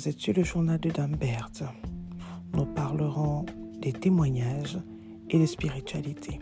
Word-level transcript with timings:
vous 0.00 0.08
êtes 0.08 0.18
sur 0.18 0.32
le 0.32 0.44
journal 0.44 0.80
de 0.80 0.88
Dambert. 0.88 1.50
Nous 2.54 2.64
parlerons 2.64 3.44
des 3.82 3.92
témoignages 3.92 4.78
et 5.28 5.38
de 5.38 5.44
spiritualité. 5.44 6.40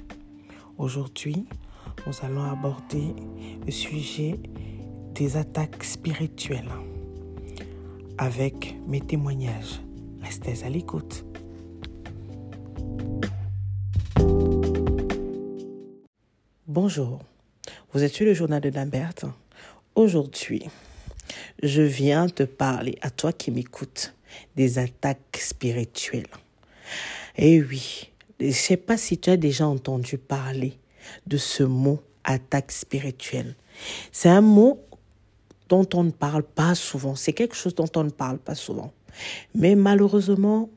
Aujourd'hui, 0.76 1.44
nous 2.06 2.12
allons 2.22 2.44
aborder 2.44 3.16
le 3.66 3.72
sujet 3.72 4.36
des 5.12 5.36
attaques 5.36 5.82
spirituelles 5.82 6.70
avec 8.16 8.76
mes 8.86 9.00
témoignages. 9.00 9.80
Restez 10.22 10.64
à 10.64 10.68
l'écoute. 10.68 11.24
Bonjour, 16.68 17.18
vous 17.92 18.04
êtes 18.04 18.12
sur 18.12 18.24
le 18.24 18.34
journal 18.34 18.60
de 18.60 18.70
Dambert. 18.70 19.14
Aujourd'hui, 19.96 20.62
je 21.62 21.82
viens 21.82 22.28
te 22.28 22.42
parler 22.42 22.98
à 23.02 23.10
toi 23.10 23.32
qui 23.32 23.50
m'écoutes 23.50 24.14
des 24.56 24.78
attaques 24.78 25.38
spirituelles. 25.38 26.26
Eh 27.36 27.62
oui, 27.62 28.10
je 28.40 28.46
ne 28.46 28.52
sais 28.52 28.76
pas 28.76 28.96
si 28.96 29.18
tu 29.18 29.30
as 29.30 29.36
déjà 29.36 29.66
entendu 29.66 30.18
parler 30.18 30.78
de 31.26 31.36
ce 31.36 31.62
mot 31.62 32.00
attaque 32.24 32.72
spirituelle. 32.72 33.54
C'est 34.12 34.28
un 34.28 34.40
mot 34.40 34.80
dont 35.68 35.88
on 35.94 36.04
ne 36.04 36.10
parle 36.10 36.42
pas 36.42 36.74
souvent. 36.74 37.14
C'est 37.14 37.32
quelque 37.32 37.54
chose 37.54 37.74
dont 37.74 37.90
on 37.96 38.04
ne 38.04 38.10
parle 38.10 38.38
pas 38.38 38.54
souvent. 38.54 38.92
Mais 39.54 39.74
malheureusement, 39.74 40.70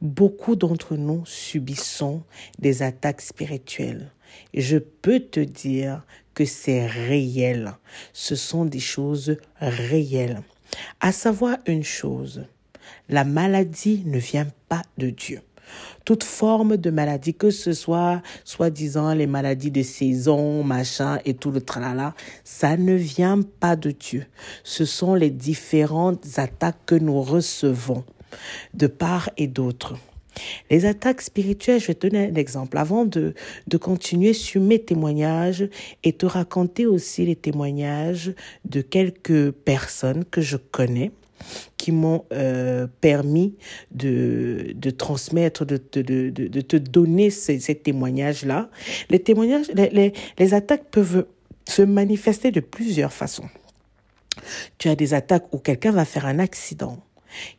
beaucoup 0.00 0.56
d'entre 0.56 0.96
nous 0.96 1.24
subissons 1.26 2.22
des 2.58 2.82
attaques 2.82 3.20
spirituelles. 3.20 4.10
Je 4.54 4.78
peux 4.78 5.20
te 5.20 5.40
dire 5.40 6.04
que 6.34 6.44
c'est 6.44 6.86
réel. 6.86 7.72
Ce 8.12 8.36
sont 8.36 8.64
des 8.64 8.80
choses 8.80 9.36
réelles. 9.60 10.42
À 11.00 11.12
savoir 11.12 11.58
une 11.66 11.84
chose, 11.84 12.44
la 13.08 13.24
maladie 13.24 14.02
ne 14.06 14.18
vient 14.18 14.46
pas 14.68 14.82
de 14.98 15.10
Dieu. 15.10 15.40
Toute 16.04 16.24
forme 16.24 16.76
de 16.76 16.90
maladie, 16.90 17.34
que 17.34 17.50
ce 17.50 17.72
soit 17.72 18.22
soi-disant 18.44 19.14
les 19.14 19.26
maladies 19.26 19.70
de 19.70 19.82
saison, 19.82 20.64
machin 20.64 21.18
et 21.24 21.34
tout 21.34 21.50
le 21.50 21.60
tralala, 21.60 22.14
ça 22.42 22.76
ne 22.76 22.94
vient 22.94 23.40
pas 23.60 23.76
de 23.76 23.92
Dieu. 23.92 24.26
Ce 24.64 24.84
sont 24.84 25.14
les 25.14 25.30
différentes 25.30 26.38
attaques 26.38 26.84
que 26.86 26.96
nous 26.96 27.22
recevons 27.22 28.04
de 28.74 28.86
part 28.86 29.30
et 29.36 29.46
d'autre. 29.46 29.96
Les 30.70 30.86
attaques 30.86 31.22
spirituelles, 31.22 31.80
je 31.80 31.88
vais 31.88 31.94
te 31.94 32.06
donner 32.06 32.28
un 32.28 32.34
exemple. 32.34 32.78
Avant 32.78 33.04
de, 33.04 33.34
de 33.66 33.76
continuer 33.76 34.32
sur 34.32 34.60
mes 34.60 34.78
témoignages 34.78 35.68
et 36.04 36.12
te 36.12 36.26
raconter 36.26 36.86
aussi 36.86 37.26
les 37.26 37.36
témoignages 37.36 38.32
de 38.64 38.80
quelques 38.80 39.50
personnes 39.50 40.24
que 40.24 40.40
je 40.40 40.56
connais 40.56 41.10
qui 41.76 41.90
m'ont 41.90 42.24
euh, 42.32 42.86
permis 43.00 43.54
de, 43.92 44.72
de 44.74 44.90
transmettre, 44.90 45.64
de, 45.64 45.80
de, 45.92 46.02
de, 46.02 46.48
de 46.48 46.60
te 46.60 46.76
donner 46.76 47.30
ces, 47.30 47.58
ces 47.60 47.74
témoignages-là. 47.74 48.68
Les 49.08 49.20
témoignages, 49.20 49.68
les, 49.74 49.88
les, 49.88 50.12
les 50.38 50.54
attaques 50.54 50.90
peuvent 50.90 51.26
se 51.66 51.82
manifester 51.82 52.50
de 52.50 52.60
plusieurs 52.60 53.12
façons. 53.12 53.48
Tu 54.78 54.88
as 54.88 54.96
des 54.96 55.14
attaques 55.14 55.46
où 55.52 55.58
quelqu'un 55.58 55.92
va 55.92 56.04
faire 56.04 56.26
un 56.26 56.38
accident 56.38 56.98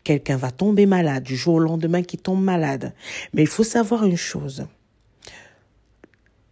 Quelqu'un 0.04 0.38
va 0.38 0.52
tomber 0.52 0.86
malade 0.86 1.24
du 1.24 1.36
jour 1.36 1.56
au 1.56 1.60
lendemain 1.60 2.04
qui 2.04 2.18
tombe 2.18 2.44
malade. 2.44 2.94
Mais 3.34 3.44
il 3.44 3.48
faut 3.48 3.64
savoir 3.64 4.06
une 4.06 4.18
chose. 4.18 4.66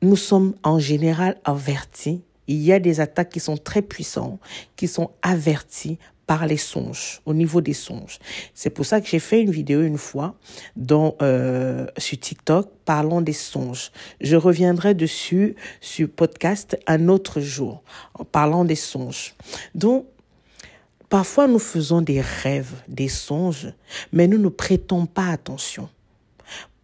Nous 0.01 0.15
sommes 0.15 0.55
en 0.63 0.79
général 0.79 1.37
avertis. 1.43 2.21
Il 2.47 2.57
y 2.57 2.71
a 2.73 2.79
des 2.79 2.99
attaques 2.99 3.29
qui 3.29 3.39
sont 3.39 3.57
très 3.57 3.81
puissantes, 3.81 4.39
qui 4.75 4.87
sont 4.87 5.11
averties 5.21 5.99
par 6.29 6.45
les 6.45 6.57
songes, 6.57 7.21
au 7.25 7.33
niveau 7.33 7.59
des 7.59 7.73
songes. 7.73 8.19
C'est 8.53 8.69
pour 8.69 8.85
ça 8.85 9.01
que 9.01 9.07
j'ai 9.07 9.17
fait 9.17 9.41
une 9.41 9.49
vidéo 9.49 9.81
une 9.81 9.97
fois 9.97 10.35
dans, 10.75 11.15
euh, 11.23 11.87
sur 11.97 12.19
TikTok 12.19 12.69
parlant 12.85 13.21
des 13.21 13.33
songes. 13.33 13.89
Je 14.21 14.35
reviendrai 14.35 14.93
dessus 14.93 15.55
sur 15.81 16.07
podcast 16.07 16.77
un 16.85 17.07
autre 17.07 17.39
jour 17.39 17.81
en 18.13 18.25
parlant 18.25 18.63
des 18.63 18.75
songes. 18.75 19.33
Donc, 19.73 20.05
Parfois, 21.09 21.47
nous 21.47 21.59
faisons 21.59 22.01
des 22.01 22.21
rêves, 22.21 22.73
des 22.87 23.07
songes, 23.07 23.73
mais 24.13 24.27
nous 24.27 24.37
ne 24.37 24.49
prêtons 24.49 25.07
pas 25.07 25.29
attention. 25.29 25.89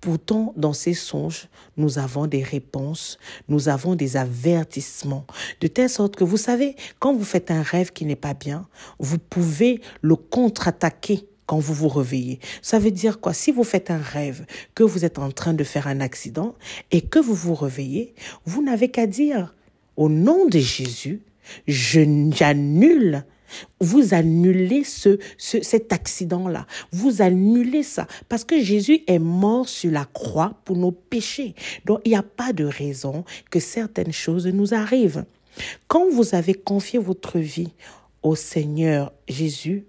Pourtant, 0.01 0.53
dans 0.57 0.73
ces 0.73 0.93
songes, 0.93 1.47
nous 1.77 1.99
avons 1.99 2.27
des 2.27 2.43
réponses, 2.43 3.17
nous 3.47 3.69
avons 3.69 3.95
des 3.95 4.17
avertissements, 4.17 5.25
de 5.61 5.67
telle 5.67 5.89
sorte 5.89 6.15
que 6.15 6.23
vous 6.23 6.37
savez, 6.37 6.75
quand 6.99 7.15
vous 7.15 7.23
faites 7.23 7.49
un 7.49 7.61
rêve 7.61 7.91
qui 7.91 8.05
n'est 8.05 8.15
pas 8.15 8.33
bien, 8.33 8.67
vous 8.99 9.17
pouvez 9.17 9.81
le 10.01 10.15
contre-attaquer 10.15 11.27
quand 11.45 11.59
vous 11.59 11.73
vous 11.73 11.87
réveillez. 11.87 12.39
Ça 12.61 12.79
veut 12.79 12.91
dire 12.91 13.19
quoi? 13.19 13.33
Si 13.33 13.51
vous 13.51 13.63
faites 13.63 13.91
un 13.91 13.99
rêve 13.99 14.45
que 14.73 14.83
vous 14.83 15.05
êtes 15.05 15.19
en 15.19 15.31
train 15.31 15.53
de 15.53 15.63
faire 15.63 15.87
un 15.87 16.01
accident 16.01 16.55
et 16.91 17.01
que 17.01 17.19
vous 17.19 17.35
vous 17.35 17.55
réveillez, 17.55 18.13
vous 18.45 18.63
n'avez 18.63 18.89
qu'à 18.89 19.07
dire, 19.07 19.55
au 19.97 20.09
nom 20.09 20.45
de 20.47 20.59
Jésus, 20.59 21.21
je 21.67 22.01
j'annule 22.31 23.23
vous 23.79 24.13
annulez 24.13 24.83
ce, 24.83 25.17
ce 25.37 25.61
cet 25.61 25.93
accident-là. 25.93 26.65
Vous 26.91 27.21
annulez 27.21 27.83
ça. 27.83 28.07
Parce 28.29 28.43
que 28.43 28.59
Jésus 28.61 29.03
est 29.07 29.19
mort 29.19 29.67
sur 29.67 29.91
la 29.91 30.05
croix 30.05 30.55
pour 30.65 30.77
nos 30.77 30.91
péchés. 30.91 31.55
Donc, 31.85 32.01
il 32.05 32.09
n'y 32.09 32.17
a 32.17 32.23
pas 32.23 32.53
de 32.53 32.65
raison 32.65 33.23
que 33.51 33.59
certaines 33.59 34.13
choses 34.13 34.47
nous 34.47 34.73
arrivent. 34.73 35.25
Quand 35.87 36.09
vous 36.09 36.35
avez 36.35 36.53
confié 36.53 36.99
votre 36.99 37.39
vie 37.39 37.71
au 38.23 38.35
Seigneur 38.35 39.13
Jésus, 39.27 39.85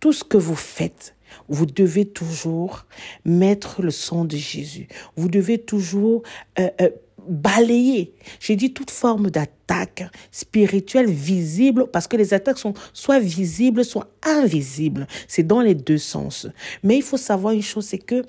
tout 0.00 0.12
ce 0.12 0.24
que 0.24 0.36
vous 0.36 0.56
faites, 0.56 1.14
vous 1.48 1.66
devez 1.66 2.04
toujours 2.04 2.86
mettre 3.24 3.82
le 3.82 3.90
sang 3.90 4.24
de 4.24 4.36
Jésus. 4.36 4.88
Vous 5.16 5.28
devez 5.28 5.58
toujours 5.58 6.22
euh, 6.58 6.68
euh, 6.80 6.90
balayer. 7.28 8.14
J'ai 8.40 8.56
dit 8.56 8.72
toute 8.72 8.90
forme 8.90 9.30
d'attaque 9.30 10.04
spirituelle 10.30 11.10
visible 11.10 11.86
parce 11.92 12.06
que 12.06 12.16
les 12.16 12.34
attaques 12.34 12.58
sont 12.58 12.74
soit 12.92 13.20
visibles, 13.20 13.84
soit 13.84 14.08
invisibles. 14.22 15.06
C'est 15.28 15.46
dans 15.46 15.60
les 15.60 15.74
deux 15.74 15.98
sens. 15.98 16.46
Mais 16.82 16.96
il 16.96 17.02
faut 17.02 17.16
savoir 17.16 17.54
une 17.54 17.62
chose, 17.62 17.86
c'est 17.86 17.98
que 17.98 18.24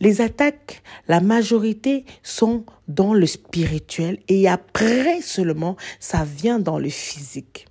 les 0.00 0.20
attaques, 0.20 0.82
la 1.08 1.20
majorité 1.20 2.04
sont 2.22 2.64
dans 2.88 3.14
le 3.14 3.26
spirituel 3.26 4.18
et 4.28 4.48
après 4.48 5.20
seulement, 5.20 5.76
ça 5.98 6.24
vient 6.24 6.58
dans 6.58 6.78
le 6.78 6.88
physique. 6.88 7.66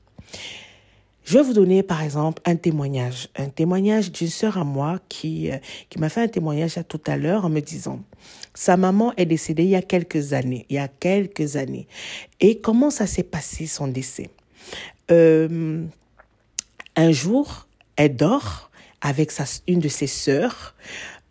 Je 1.24 1.38
vais 1.38 1.44
vous 1.44 1.54
donner 1.54 1.84
par 1.84 2.02
exemple 2.02 2.42
un 2.46 2.56
témoignage, 2.56 3.30
un 3.36 3.50
témoignage 3.50 4.12
d'une 4.12 4.28
sœur 4.28 4.58
à 4.58 4.64
moi 4.64 5.00
qui 5.10 5.52
euh, 5.52 5.58
qui 5.90 6.00
m'a 6.00 6.10
fait 6.10 6.22
un 6.22 6.28
témoignage 6.28 6.78
tout 6.88 7.02
à 7.08 7.18
l'heure 7.18 7.46
en 7.46 7.50
me 7.50 7.62
disant 7.62 8.02
sa 8.54 8.78
maman 8.78 9.14
est 9.16 9.26
décédée 9.26 9.64
il 9.64 9.70
y 9.70 9.76
a 9.76 9.82
quelques 9.82 10.34
années, 10.34 10.66
il 10.70 10.76
y 10.76 10.80
a 10.80 10.88
quelques 10.88 11.56
années. 11.56 11.88
Et 12.40 12.60
comment 12.60 12.90
ça 12.90 13.08
s'est 13.08 13.24
passé 13.24 13.66
son 13.68 13.88
décès? 13.88 14.30
Euh, 15.12 15.84
Un 16.96 17.12
jour, 17.12 17.68
elle 17.96 18.16
dort 18.16 18.70
avec 19.02 19.32
sa, 19.32 19.46
une 19.68 19.80
de 19.80 19.90
ses 19.90 20.08
sœurs. 20.08 20.76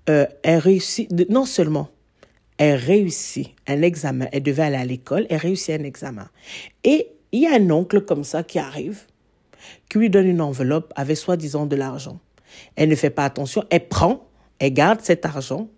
Euh, 0.09 0.27
elle 0.43 0.59
réussit 0.59 1.11
non 1.31 1.45
seulement 1.47 1.89
elle 2.59 2.77
réussit 2.77 3.51
un 3.67 3.83
examen, 3.83 4.29
elle 4.31 4.43
devait 4.45 4.63
aller 4.63 4.77
à 4.77 4.85
l'école, 4.85 5.27
elle 5.31 5.39
réussit 5.39 5.71
un 5.71 5.83
examen. 5.83 6.29
Et 6.85 7.09
il 7.33 7.41
y 7.41 7.47
a 7.47 7.55
un 7.55 7.71
oncle 7.71 8.03
comme 8.03 8.23
ça 8.23 8.45
qui 8.45 8.61
arrive 8.61 9.01
qui 9.89 9.99
lui 9.99 10.11
donne 10.11 10.27
une 10.27 10.41
enveloppe 10.41 10.93
avec 10.97 11.17
soi-disant 11.17 11.67
de 11.67 11.77
l'argent. 11.77 12.19
Elle 12.77 12.89
ne 12.89 12.95
fait 12.95 13.11
pas 13.11 13.25
attention, 13.25 13.65
elle 13.71 13.89
prend, 13.89 14.27
elle 14.59 14.75
garde 14.75 15.01
cet 15.03 15.25
argent, 15.25 15.69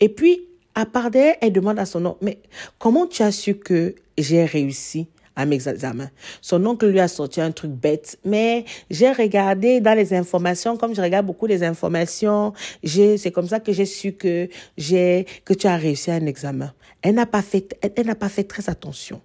et 0.00 0.08
puis, 0.08 0.46
à 0.74 0.86
part 0.86 1.10
d'elle, 1.10 1.36
elle 1.40 1.52
demande 1.52 1.78
à 1.78 1.86
son 1.86 2.04
oncle, 2.06 2.18
mais 2.22 2.38
comment 2.78 3.06
tu 3.06 3.22
as 3.22 3.32
su 3.32 3.54
que 3.54 3.94
j'ai 4.16 4.44
réussi 4.44 5.08
à 5.36 5.46
mes 5.46 5.68
examens? 5.68 6.10
Son 6.40 6.64
oncle 6.66 6.86
lui 6.86 7.00
a 7.00 7.08
sorti 7.08 7.40
un 7.40 7.50
truc 7.52 7.70
bête, 7.70 8.18
mais 8.24 8.64
j'ai 8.90 9.10
regardé 9.10 9.80
dans 9.80 9.94
les 9.94 10.14
informations, 10.14 10.76
comme 10.76 10.94
je 10.94 11.00
regarde 11.00 11.26
beaucoup 11.26 11.46
les 11.46 11.62
informations, 11.62 12.52
c'est 12.84 13.32
comme 13.32 13.48
ça 13.48 13.60
que 13.60 13.72
j'ai 13.72 13.86
su 13.86 14.12
que 14.12 14.48
j'ai, 14.76 15.26
que 15.44 15.54
tu 15.54 15.66
as 15.66 15.76
réussi 15.76 16.10
à 16.10 16.14
un 16.14 16.26
examen. 16.26 16.72
Elle 17.02 17.14
n'a 17.14 17.26
pas 17.26 17.42
fait, 17.42 17.78
elle 17.96 18.06
n'a 18.06 18.14
pas 18.14 18.28
fait 18.28 18.44
très 18.44 18.68
attention. 18.68 19.20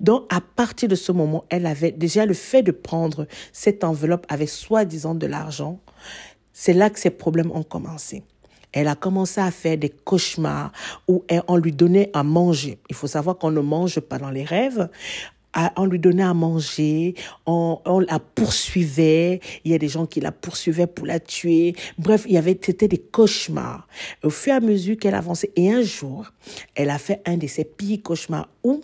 Donc, 0.00 0.24
à 0.30 0.40
partir 0.40 0.88
de 0.88 0.94
ce 0.94 1.12
moment, 1.12 1.44
elle 1.48 1.66
avait 1.66 1.92
déjà 1.92 2.26
le 2.26 2.34
fait 2.34 2.62
de 2.62 2.72
prendre 2.72 3.26
cette 3.52 3.84
enveloppe 3.84 4.26
avec 4.28 4.48
soi-disant 4.48 5.14
de 5.14 5.26
l'argent. 5.26 5.80
C'est 6.52 6.72
là 6.72 6.90
que 6.90 6.98
ses 6.98 7.10
problèmes 7.10 7.50
ont 7.52 7.62
commencé. 7.62 8.22
Elle 8.72 8.88
a 8.88 8.94
commencé 8.94 9.40
à 9.40 9.50
faire 9.50 9.76
des 9.76 9.88
cauchemars 9.88 10.72
où 11.08 11.24
on 11.48 11.56
lui 11.56 11.72
donnait 11.72 12.10
à 12.12 12.22
manger. 12.22 12.78
Il 12.88 12.94
faut 12.94 13.08
savoir 13.08 13.36
qu'on 13.36 13.50
ne 13.50 13.60
mange 13.60 13.98
pas 14.00 14.18
dans 14.18 14.30
les 14.30 14.44
rêves 14.44 14.88
on 15.76 15.86
lui 15.86 15.98
donnait 15.98 16.22
à 16.22 16.34
manger, 16.34 17.14
on, 17.46 17.80
la 18.08 18.18
poursuivait, 18.18 19.40
il 19.64 19.72
y 19.72 19.74
a 19.74 19.78
des 19.78 19.88
gens 19.88 20.06
qui 20.06 20.20
la 20.20 20.32
poursuivaient 20.32 20.86
pour 20.86 21.06
la 21.06 21.20
tuer. 21.20 21.74
Bref, 21.98 22.24
il 22.26 22.34
y 22.34 22.38
avait, 22.38 22.58
c'était 22.62 22.88
des 22.88 22.98
cauchemars. 22.98 23.86
Au 24.22 24.30
fur 24.30 24.52
et 24.52 24.56
à 24.56 24.60
mesure 24.60 24.96
qu'elle 24.96 25.14
avançait, 25.14 25.50
et 25.56 25.72
un 25.72 25.82
jour, 25.82 26.30
elle 26.74 26.90
a 26.90 26.98
fait 26.98 27.20
un 27.26 27.36
de 27.36 27.46
ces 27.46 27.64
pires 27.64 28.02
cauchemars 28.02 28.48
où 28.62 28.80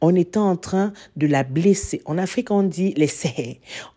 on 0.00 0.14
était 0.14 0.38
en 0.38 0.56
train 0.56 0.92
de 1.16 1.26
la 1.26 1.44
blesser. 1.44 2.02
En 2.04 2.18
Afrique, 2.18 2.50
on 2.50 2.62
dit 2.62 2.94
les 2.96 3.10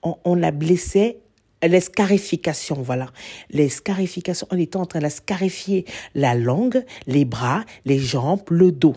On, 0.03 0.15
on 0.23 0.35
la 0.35 0.51
blessait 0.51 1.19
les 1.67 1.79
scarifications, 1.79 2.81
voilà. 2.81 3.07
Les 3.49 3.69
scarifications, 3.69 4.47
on 4.51 4.57
était 4.57 4.77
en 4.77 4.85
train 4.85 4.99
de 4.99 5.09
scarifier 5.09 5.85
la 6.13 6.35
langue, 6.35 6.83
les 7.07 7.25
bras, 7.25 7.63
les 7.85 7.99
jambes, 7.99 8.41
le 8.49 8.71
dos. 8.71 8.95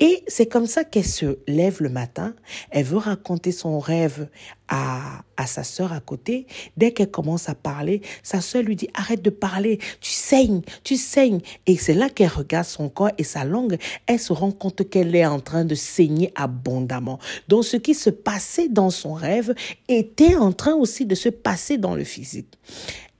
Et 0.00 0.22
c'est 0.26 0.46
comme 0.46 0.66
ça 0.66 0.84
qu'elle 0.84 1.06
se 1.06 1.38
lève 1.46 1.82
le 1.82 1.88
matin, 1.88 2.34
elle 2.70 2.84
veut 2.84 2.98
raconter 2.98 3.52
son 3.52 3.78
rêve 3.78 4.28
à, 4.68 5.22
à 5.36 5.46
sa 5.46 5.64
sœur 5.64 5.92
à 5.92 6.00
côté. 6.00 6.46
Dès 6.76 6.92
qu'elle 6.92 7.10
commence 7.10 7.48
à 7.48 7.54
parler, 7.54 8.02
sa 8.22 8.40
sœur 8.40 8.62
lui 8.62 8.76
dit 8.76 8.88
arrête 8.94 9.22
de 9.22 9.30
parler, 9.30 9.78
tu 10.00 10.10
saignes, 10.10 10.62
tu 10.82 10.96
saignes. 10.96 11.40
Et 11.66 11.76
c'est 11.76 11.94
là 11.94 12.08
qu'elle 12.08 12.28
regarde 12.28 12.66
son 12.66 12.88
corps 12.88 13.10
et 13.18 13.24
sa 13.24 13.44
langue, 13.44 13.78
elle 14.06 14.20
se 14.20 14.32
rend 14.32 14.52
compte 14.52 14.88
qu'elle 14.88 15.14
est 15.14 15.26
en 15.26 15.40
train 15.40 15.64
de 15.64 15.74
saigner 15.74 16.32
abondamment. 16.34 17.18
Donc 17.48 17.64
ce 17.64 17.76
qui 17.76 17.94
se 17.94 18.10
passait 18.10 18.68
dans 18.68 18.90
son 18.90 19.14
rêve 19.14 19.54
était 19.88 20.36
en 20.36 20.52
train 20.52 20.74
aussi 20.74 21.06
de 21.06 21.14
se 21.14 21.28
passer 21.28 21.78
dans 21.78 21.94
le 21.94 22.04
physique. 22.04 22.58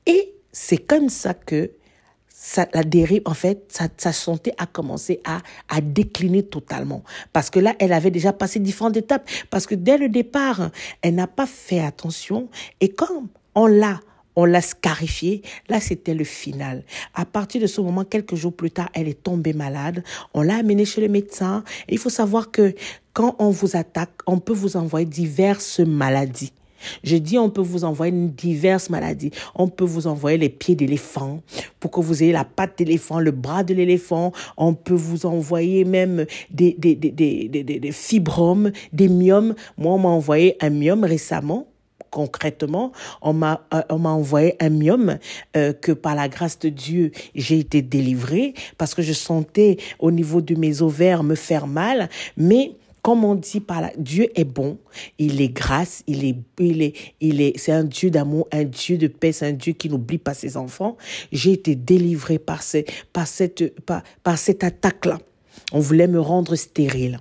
Et 0.07 0.35
c'est 0.53 0.79
comme 0.79 1.09
ça 1.09 1.35
que 1.35 1.71
la 2.73 2.85
dérive, 2.85 3.23
en 3.25 3.35
fait, 3.35 3.79
sa, 3.97 4.13
santé 4.13 4.53
a 4.59 4.67
commencé 4.67 5.21
à, 5.25 5.39
à 5.69 5.81
décliner 5.81 6.43
totalement. 6.43 7.03
Parce 7.33 7.51
que 7.51 7.59
là, 7.59 7.75
elle 7.79 7.93
avait 7.93 8.11
déjà 8.11 8.33
passé 8.33 8.59
différentes 8.59 8.97
étapes. 8.97 9.29
Parce 9.51 9.67
que 9.67 9.75
dès 9.75 9.99
le 9.99 10.09
départ, 10.09 10.71
elle 11.03 11.15
n'a 11.15 11.27
pas 11.27 11.47
fait 11.47 11.81
attention. 11.81 12.49
Et 12.81 12.91
comme 12.91 13.29
on 13.55 13.67
l'a 13.67 14.01
on 14.37 14.45
l'a 14.45 14.61
scarifié. 14.61 15.43
Là, 15.69 15.81
c'était 15.81 16.15
le 16.15 16.25
final. 16.25 16.83
À 17.15 17.25
partir 17.25 17.61
de 17.61 17.67
ce 17.67 17.81
moment, 17.81 18.05
quelques 18.05 18.35
jours 18.35 18.53
plus 18.53 18.71
tard, 18.71 18.89
elle 18.93 19.09
est 19.09 19.23
tombée 19.23 19.53
malade. 19.53 20.03
On 20.35 20.43
l'a 20.43 20.57
amenée 20.57 20.85
chez 20.85 21.01
le 21.01 21.09
médecin. 21.09 21.63
Et 21.89 21.95
il 21.95 21.99
faut 21.99 22.11
savoir 22.11 22.51
que 22.51 22.75
quand 23.13 23.37
on 23.39 23.51
vous 23.51 23.77
attaque, 23.77 24.11
on 24.27 24.39
peut 24.39 24.53
vous 24.53 24.77
envoyer 24.77 25.07
diverses 25.07 25.81
maladies. 25.81 26.53
Je 27.03 27.17
dis, 27.17 27.39
on 27.39 27.51
peut 27.51 27.61
vous 27.61 27.85
envoyer 27.85 28.13
diverses 28.13 28.91
maladies. 28.91 29.31
On 29.55 29.69
peut 29.69 29.85
vous 29.85 30.07
envoyer 30.07 30.39
les 30.39 30.49
pieds 30.49 30.75
d'éléphant 30.75 31.43
pour 31.81 31.91
que 31.91 32.01
vous 32.01 32.23
ayez 32.23 32.33
la 32.33 32.45
patte 32.45 32.79
d'éléphant, 32.79 33.21
le 33.21 33.31
bras 33.31 33.65
de 33.65 33.75
l'éléphant. 33.75 34.33
On 34.57 34.75
peut 34.75 34.95
vous 34.95 35.27
envoyer 35.27 35.85
même 35.85 36.27
des, 36.51 36.75
des, 36.79 36.95
des, 36.95 37.11
des, 37.11 37.63
des, 37.63 37.93
fibromes, 37.93 38.73
des 38.93 39.09
myomes. 39.09 39.55
Moi, 39.79 39.93
on 39.95 39.99
m'a 39.99 40.09
envoyé 40.09 40.57
un 40.61 40.71
myome 40.71 41.05
récemment 41.05 41.67
concrètement, 42.15 42.93
on 43.23 43.33
m'a 43.33 43.67
euh, 43.75 43.83
on 43.91 43.99
m'a 43.99 44.11
envoyé 44.11 44.55
un 44.61 44.71
myome 44.71 45.19
euh, 45.57 45.73
que 45.73 45.91
par 45.91 46.15
la 46.15 46.29
grâce 46.29 46.61
de 46.61 46.69
Dieu, 46.69 47.11
j'ai 47.35 47.59
été 47.59 47.83
délivrée 47.83 48.55
parce 48.79 48.95
que 48.95 49.03
je 49.03 49.13
sentais 49.13 49.79
au 49.99 50.13
niveau 50.13 50.41
de 50.41 50.55
mes 50.55 50.81
ovaires 50.81 51.25
me 51.25 51.35
faire 51.35 51.67
mal, 51.67 52.09
mais 52.37 52.77
comme 53.05 53.23
on 53.23 53.35
dit 53.35 53.61
par 53.61 53.83
là, 53.83 53.93
Dieu 53.99 54.31
est 54.35 54.47
bon, 54.47 54.79
il 55.19 55.43
est 55.43 55.51
grâce, 55.51 56.03
il 56.07 56.25
est, 56.25 56.37
il 56.59 56.81
est, 56.81 56.95
il 57.21 57.43
est, 57.43 57.53
c'est 57.59 57.71
un 57.71 57.85
Dieu 57.85 58.11
d'amour, 58.11 58.49
un 58.51 58.65
Dieu 58.65 58.97
de 58.97 59.09
paix, 59.09 59.31
c'est 59.31 59.47
un 59.47 59.53
Dieu 59.53 59.75
qui 59.75 59.91
n'oublie 59.91 60.17
pas 60.17 60.33
ses 60.33 60.57
enfants. 60.57 60.97
J'ai 61.31 61.53
été 61.53 61.77
délivrée 61.77 62.39
par, 62.39 62.63
par 63.13 63.27
cette, 63.27 63.79
par, 63.85 64.03
par 64.23 64.39
cette 64.39 64.65
attaque-là. 64.65 65.19
On 65.73 65.81
voulait 65.81 66.07
me 66.07 66.19
rendre 66.19 66.57
stérile. 66.57 67.21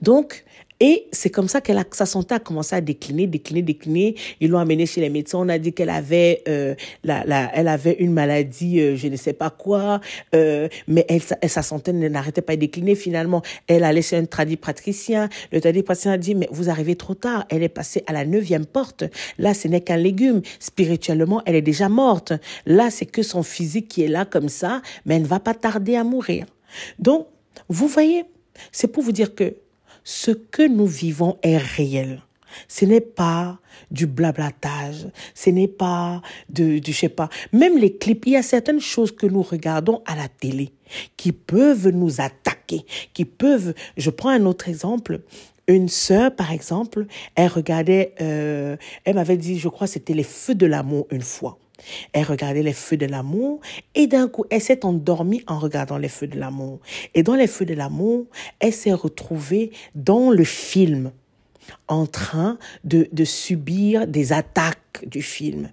Donc, 0.00 0.45
et 0.80 1.06
c'est 1.12 1.30
comme 1.30 1.48
ça 1.48 1.60
que 1.60 1.72
sa 1.92 2.06
santé 2.06 2.34
a 2.34 2.38
commencé 2.38 2.76
à 2.76 2.80
décliner, 2.80 3.26
décliner, 3.26 3.62
décliner. 3.62 4.14
Ils 4.40 4.50
l'ont 4.50 4.58
amenée 4.58 4.84
chez 4.84 5.00
les 5.00 5.08
médecins. 5.08 5.38
On 5.38 5.48
a 5.48 5.58
dit 5.58 5.72
qu'elle 5.72 5.90
avait, 5.90 6.42
euh, 6.48 6.74
la, 7.02 7.24
la, 7.24 7.50
elle 7.54 7.68
avait 7.68 7.96
une 7.98 8.12
maladie, 8.12 8.80
euh, 8.80 8.96
je 8.96 9.08
ne 9.08 9.16
sais 9.16 9.32
pas 9.32 9.48
quoi, 9.48 10.00
euh, 10.34 10.68
mais 10.86 11.06
elle, 11.08 11.50
sa 11.50 11.62
santé 11.62 11.92
n'arrêtait 11.92 12.42
pas 12.42 12.56
de 12.56 12.60
décliner. 12.60 12.94
Finalement, 12.94 13.42
elle 13.68 13.84
a 13.84 13.92
laissé 13.92 14.16
un 14.16 14.26
tradipraticien. 14.26 15.30
Le 15.50 15.60
tradipraticien 15.60 16.12
a 16.12 16.18
dit, 16.18 16.34
mais 16.34 16.48
vous 16.50 16.68
arrivez 16.68 16.96
trop 16.96 17.14
tard. 17.14 17.46
Elle 17.48 17.62
est 17.62 17.70
passée 17.70 18.02
à 18.06 18.12
la 18.12 18.26
neuvième 18.26 18.66
porte. 18.66 19.04
Là, 19.38 19.54
ce 19.54 19.68
n'est 19.68 19.80
qu'un 19.80 19.96
légume. 19.96 20.42
Spirituellement, 20.60 21.42
elle 21.46 21.54
est 21.54 21.62
déjà 21.62 21.88
morte. 21.88 22.34
Là, 22.66 22.90
c'est 22.90 23.06
que 23.06 23.22
son 23.22 23.42
physique 23.42 23.88
qui 23.88 24.02
est 24.02 24.08
là 24.08 24.26
comme 24.26 24.50
ça, 24.50 24.82
mais 25.06 25.16
elle 25.16 25.22
ne 25.22 25.26
va 25.26 25.40
pas 25.40 25.54
tarder 25.54 25.96
à 25.96 26.04
mourir. 26.04 26.44
Donc, 26.98 27.28
vous 27.68 27.88
voyez, 27.88 28.24
c'est 28.72 28.88
pour 28.88 29.02
vous 29.02 29.12
dire 29.12 29.34
que 29.34 29.54
ce 30.06 30.30
que 30.30 30.66
nous 30.66 30.86
vivons 30.86 31.36
est 31.42 31.56
réel. 31.56 32.22
Ce 32.68 32.84
n'est 32.84 33.00
pas 33.00 33.58
du 33.90 34.06
blablatage, 34.06 35.08
ce 35.34 35.50
n'est 35.50 35.66
pas 35.66 36.22
de, 36.48 36.78
de, 36.78 36.86
je 36.86 36.92
sais 36.92 37.08
pas, 37.08 37.28
même 37.52 37.76
les 37.76 37.96
clips, 37.96 38.24
il 38.26 38.32
y 38.34 38.36
a 38.36 38.42
certaines 38.42 38.80
choses 38.80 39.10
que 39.10 39.26
nous 39.26 39.42
regardons 39.42 40.02
à 40.06 40.14
la 40.14 40.28
télé 40.28 40.70
qui 41.16 41.32
peuvent 41.32 41.88
nous 41.88 42.20
attaquer, 42.20 42.86
qui 43.14 43.24
peuvent, 43.24 43.74
je 43.96 44.10
prends 44.10 44.30
un 44.30 44.46
autre 44.46 44.68
exemple, 44.68 45.22
une 45.66 45.88
sœur, 45.88 46.34
par 46.34 46.52
exemple, 46.52 47.06
elle 47.34 47.48
regardait, 47.48 48.14
euh, 48.20 48.76
elle 49.04 49.16
m'avait 49.16 49.36
dit, 49.36 49.58
je 49.58 49.68
crois, 49.68 49.88
c'était 49.88 50.14
les 50.14 50.22
feux 50.22 50.54
de 50.54 50.66
l'amour 50.66 51.08
une 51.10 51.22
fois. 51.22 51.58
Elle 52.12 52.24
regardait 52.24 52.62
les 52.62 52.72
feux 52.72 52.96
de 52.96 53.06
l'amour 53.06 53.60
et 53.94 54.06
d'un 54.06 54.28
coup, 54.28 54.44
elle 54.50 54.60
s'est 54.60 54.84
endormie 54.84 55.42
en 55.46 55.58
regardant 55.58 55.98
les 55.98 56.08
feux 56.08 56.26
de 56.26 56.38
l'amour. 56.38 56.80
Et 57.14 57.22
dans 57.22 57.34
les 57.34 57.46
feux 57.46 57.66
de 57.66 57.74
l'amour, 57.74 58.26
elle 58.60 58.72
s'est 58.72 58.92
retrouvée 58.92 59.70
dans 59.94 60.30
le 60.30 60.44
film 60.44 61.12
en 61.88 62.06
train 62.06 62.58
de, 62.84 63.08
de 63.12 63.24
subir 63.24 64.06
des 64.06 64.32
attaques 64.32 65.06
du 65.06 65.22
film. 65.22 65.70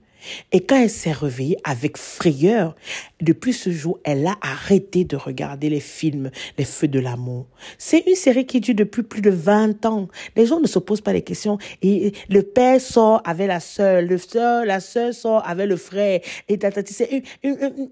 Et 0.51 0.61
quand 0.61 0.81
elle 0.81 0.89
s'est 0.89 1.11
réveillée 1.11 1.57
avec 1.63 1.97
frayeur, 1.97 2.75
depuis 3.21 3.53
ce 3.53 3.71
jour, 3.71 3.99
elle 4.03 4.25
a 4.27 4.35
arrêté 4.41 5.03
de 5.05 5.15
regarder 5.15 5.69
les 5.69 5.79
films 5.79 6.31
Les 6.57 6.65
Feux 6.65 6.87
de 6.87 6.99
l'amour. 6.99 7.45
C'est 7.77 8.03
une 8.07 8.15
série 8.15 8.45
qui 8.45 8.59
dure 8.59 8.75
depuis 8.75 9.03
plus 9.03 9.21
de 9.21 9.29
20 9.29 9.85
ans. 9.85 10.07
Les 10.35 10.45
gens 10.45 10.59
ne 10.59 10.67
se 10.67 10.79
posent 10.79 11.01
pas 11.01 11.13
les 11.13 11.21
questions. 11.21 11.57
Et 11.81 12.13
le 12.29 12.43
père 12.43 12.79
sort 12.79 13.21
avec 13.25 13.47
la 13.47 13.59
sœur, 13.59 14.01
le 14.01 14.17
soeur, 14.17 14.65
la 14.65 14.79
sœur 14.79 15.13
sort 15.13 15.47
avec 15.47 15.67
le 15.67 15.77
frère. 15.77 16.19
Et 16.49 16.59
c'est 16.85 17.09
une, 17.11 17.23
une, 17.43 17.87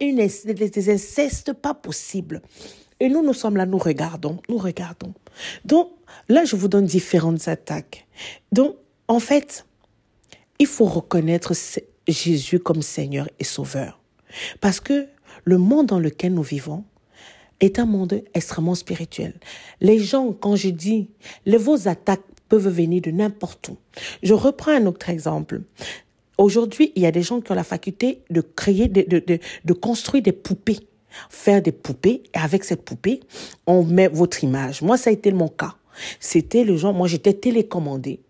une, 0.00 0.20
une, 0.20 0.26
des 0.54 0.90
incestes 0.90 1.52
pas 1.52 1.74
possibles. 1.74 2.42
Et 3.00 3.08
nous, 3.08 3.22
nous 3.22 3.34
sommes 3.34 3.56
là, 3.56 3.66
nous 3.66 3.78
regardons, 3.78 4.38
nous 4.48 4.58
regardons. 4.58 5.12
Donc, 5.64 5.90
là, 6.28 6.44
je 6.44 6.56
vous 6.56 6.68
donne 6.68 6.86
différentes 6.86 7.46
attaques. 7.48 8.06
Donc, 8.52 8.76
en 9.08 9.20
fait, 9.20 9.66
il 10.58 10.66
faut 10.66 10.86
reconnaître 10.86 11.52
Jésus 12.08 12.58
comme 12.58 12.82
Seigneur 12.82 13.28
et 13.38 13.44
Sauveur. 13.44 14.00
Parce 14.60 14.80
que 14.80 15.06
le 15.44 15.58
monde 15.58 15.86
dans 15.86 15.98
lequel 15.98 16.34
nous 16.34 16.42
vivons 16.42 16.84
est 17.60 17.78
un 17.78 17.86
monde 17.86 18.22
extrêmement 18.34 18.74
spirituel. 18.74 19.34
Les 19.80 19.98
gens, 19.98 20.32
quand 20.32 20.56
je 20.56 20.68
dis, 20.68 21.08
les, 21.46 21.56
vos 21.56 21.88
attaques 21.88 22.24
peuvent 22.48 22.68
venir 22.68 23.02
de 23.02 23.10
n'importe 23.10 23.68
où. 23.68 23.76
Je 24.22 24.34
reprends 24.34 24.72
un 24.72 24.86
autre 24.86 25.08
exemple. 25.08 25.62
Aujourd'hui, 26.38 26.92
il 26.96 27.02
y 27.02 27.06
a 27.06 27.12
des 27.12 27.22
gens 27.22 27.40
qui 27.40 27.50
ont 27.50 27.54
la 27.54 27.64
faculté 27.64 28.22
de 28.28 28.42
créer, 28.42 28.88
de, 28.88 29.02
de, 29.02 29.38
de 29.64 29.72
construire 29.72 30.22
des 30.22 30.32
poupées 30.32 30.80
faire 31.30 31.62
des 31.62 31.72
poupées 31.72 32.22
et 32.34 32.38
avec 32.38 32.64
cette 32.64 32.84
poupée, 32.84 33.20
on 33.66 33.82
met 33.84 34.08
votre 34.08 34.44
image. 34.44 34.82
Moi, 34.82 34.96
ça 34.96 35.10
a 35.10 35.12
été 35.12 35.32
mon 35.32 35.48
cas. 35.48 35.74
C'était 36.20 36.64
le 36.64 36.76
genre, 36.76 36.92
moi 36.92 37.08
j'étais 37.08 37.32
télécommandée. 37.32 38.20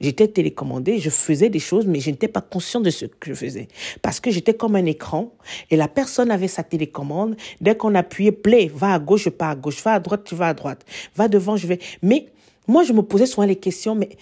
J'étais 0.00 0.28
télécommandée, 0.28 0.98
je 0.98 1.10
faisais 1.10 1.48
des 1.48 1.58
choses, 1.58 1.86
mais 1.86 2.00
je 2.00 2.10
n'étais 2.10 2.28
pas 2.28 2.40
conscient 2.40 2.80
de 2.80 2.90
ce 2.90 3.06
que 3.06 3.30
je 3.30 3.34
faisais. 3.34 3.68
Parce 4.02 4.20
que 4.20 4.30
j'étais 4.30 4.54
comme 4.54 4.76
un 4.76 4.86
écran 4.86 5.32
et 5.70 5.76
la 5.76 5.88
personne 5.88 6.30
avait 6.30 6.48
sa 6.48 6.62
télécommande. 6.62 7.36
Dès 7.60 7.76
qu'on 7.76 7.94
appuyait 7.94 8.32
play, 8.32 8.70
va 8.72 8.94
à 8.94 8.98
gauche, 8.98 9.24
je 9.24 9.30
pars 9.30 9.50
à 9.50 9.56
gauche, 9.56 9.82
va 9.82 9.94
à 9.94 10.00
droite, 10.00 10.22
tu 10.24 10.34
vas 10.34 10.48
à 10.48 10.54
droite, 10.54 10.84
va 11.16 11.28
devant, 11.28 11.56
je 11.56 11.66
vais. 11.66 11.78
Mais 12.02 12.26
moi, 12.66 12.82
je 12.82 12.94
me 12.94 13.02
posais 13.02 13.26
souvent 13.26 13.46
les 13.46 13.56
questions, 13.56 13.94
mais 13.94 14.16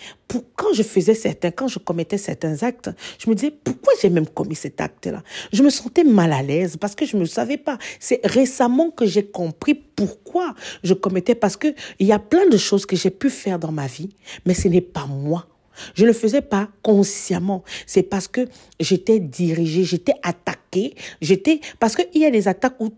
quand 0.56 0.72
je 0.72 0.82
faisais 0.82 1.14
certains, 1.14 1.52
quand 1.52 1.68
je 1.68 1.78
commettais 1.78 2.18
certains 2.18 2.60
actes, 2.64 2.90
je 3.18 3.30
me 3.30 3.36
disais, 3.36 3.52
pourquoi 3.52 3.92
j'ai 4.00 4.10
même 4.10 4.26
commis 4.26 4.56
cet 4.56 4.80
acte-là? 4.80 5.22
Je 5.52 5.62
me 5.62 5.70
sentais 5.70 6.02
mal 6.02 6.32
à 6.32 6.42
l'aise 6.42 6.76
parce 6.76 6.96
que 6.96 7.06
je 7.06 7.16
ne 7.16 7.24
savais 7.24 7.56
pas. 7.56 7.78
C'est 8.00 8.20
récemment 8.24 8.90
que 8.90 9.06
j'ai 9.06 9.24
compris 9.24 9.74
pourquoi 9.74 10.54
je 10.82 10.94
commettais, 10.94 11.36
parce 11.36 11.56
que 11.56 11.68
il 12.00 12.06
y 12.08 12.12
a 12.12 12.18
plein 12.18 12.48
de 12.48 12.56
choses 12.56 12.84
que 12.84 12.96
j'ai 12.96 13.10
pu 13.10 13.30
faire 13.30 13.60
dans 13.60 13.70
ma 13.70 13.86
vie, 13.86 14.10
mais 14.44 14.54
ce 14.54 14.66
n'est 14.66 14.80
pas 14.80 15.06
moi 15.06 15.46
je 15.94 16.02
ne 16.02 16.08
le 16.08 16.12
faisais 16.12 16.42
pas 16.42 16.68
consciemment. 16.82 17.62
C'est 17.86 18.02
parce 18.02 18.28
que 18.28 18.48
j'étais 18.80 19.20
dirigée, 19.20 19.84
j'étais 19.84 20.14
attaquée, 20.22 20.94
j'étais 21.20 21.60
parce 21.78 21.96
qu'il 21.96 22.20
y 22.20 22.24
a 22.24 22.30
des 22.30 22.48
attaques 22.48 22.80
où 22.80 22.90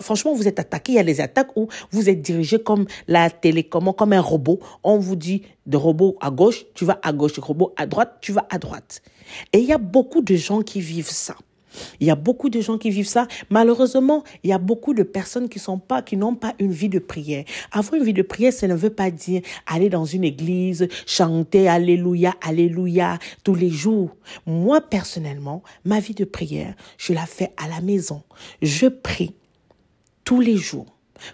franchement 0.00 0.34
vous 0.34 0.48
êtes 0.48 0.58
attaqué, 0.58 0.92
il 0.92 0.96
y 0.96 0.98
a 0.98 1.04
des 1.04 1.20
attaques 1.20 1.56
où 1.56 1.68
vous 1.90 2.08
êtes 2.08 2.22
dirigé 2.22 2.58
comme 2.58 2.86
la 3.08 3.30
télécommande, 3.30 3.96
comme 3.96 4.12
un 4.12 4.20
robot. 4.20 4.60
On 4.82 4.98
vous 4.98 5.16
dit 5.16 5.42
de 5.66 5.76
robot 5.76 6.16
à 6.20 6.30
gauche, 6.30 6.64
tu 6.74 6.84
vas 6.84 6.98
à 7.02 7.12
gauche, 7.12 7.38
robot 7.38 7.72
à 7.76 7.86
droite, 7.86 8.18
tu 8.20 8.32
vas 8.32 8.46
à 8.50 8.58
droite. 8.58 9.02
Et 9.52 9.58
il 9.58 9.64
y 9.64 9.72
a 9.72 9.78
beaucoup 9.78 10.22
de 10.22 10.34
gens 10.34 10.62
qui 10.62 10.80
vivent 10.80 11.10
ça. 11.10 11.36
Il 12.00 12.06
y 12.06 12.10
a 12.10 12.16
beaucoup 12.16 12.50
de 12.50 12.60
gens 12.60 12.78
qui 12.78 12.90
vivent 12.90 13.06
ça. 13.06 13.26
Malheureusement, 13.50 14.24
il 14.42 14.50
y 14.50 14.52
a 14.52 14.58
beaucoup 14.58 14.94
de 14.94 15.02
personnes 15.02 15.48
qui 15.48 15.58
sont 15.58 15.78
pas, 15.78 16.02
qui 16.02 16.16
n'ont 16.16 16.34
pas 16.34 16.54
une 16.58 16.72
vie 16.72 16.88
de 16.88 16.98
prière. 16.98 17.44
Avoir 17.72 17.94
une 17.94 18.04
vie 18.04 18.12
de 18.12 18.22
prière, 18.22 18.52
ça 18.52 18.66
ne 18.66 18.74
veut 18.74 18.90
pas 18.90 19.10
dire 19.10 19.42
aller 19.66 19.88
dans 19.88 20.04
une 20.04 20.24
église, 20.24 20.88
chanter 21.06 21.68
Alléluia, 21.68 22.34
Alléluia 22.42 23.18
tous 23.42 23.54
les 23.54 23.70
jours. 23.70 24.16
Moi, 24.46 24.80
personnellement, 24.80 25.62
ma 25.84 26.00
vie 26.00 26.14
de 26.14 26.24
prière, 26.24 26.74
je 26.98 27.12
la 27.12 27.26
fais 27.26 27.50
à 27.56 27.68
la 27.68 27.80
maison. 27.80 28.22
Je 28.62 28.86
prie 28.86 29.34
tous 30.24 30.40
les 30.40 30.56
jours. 30.56 30.86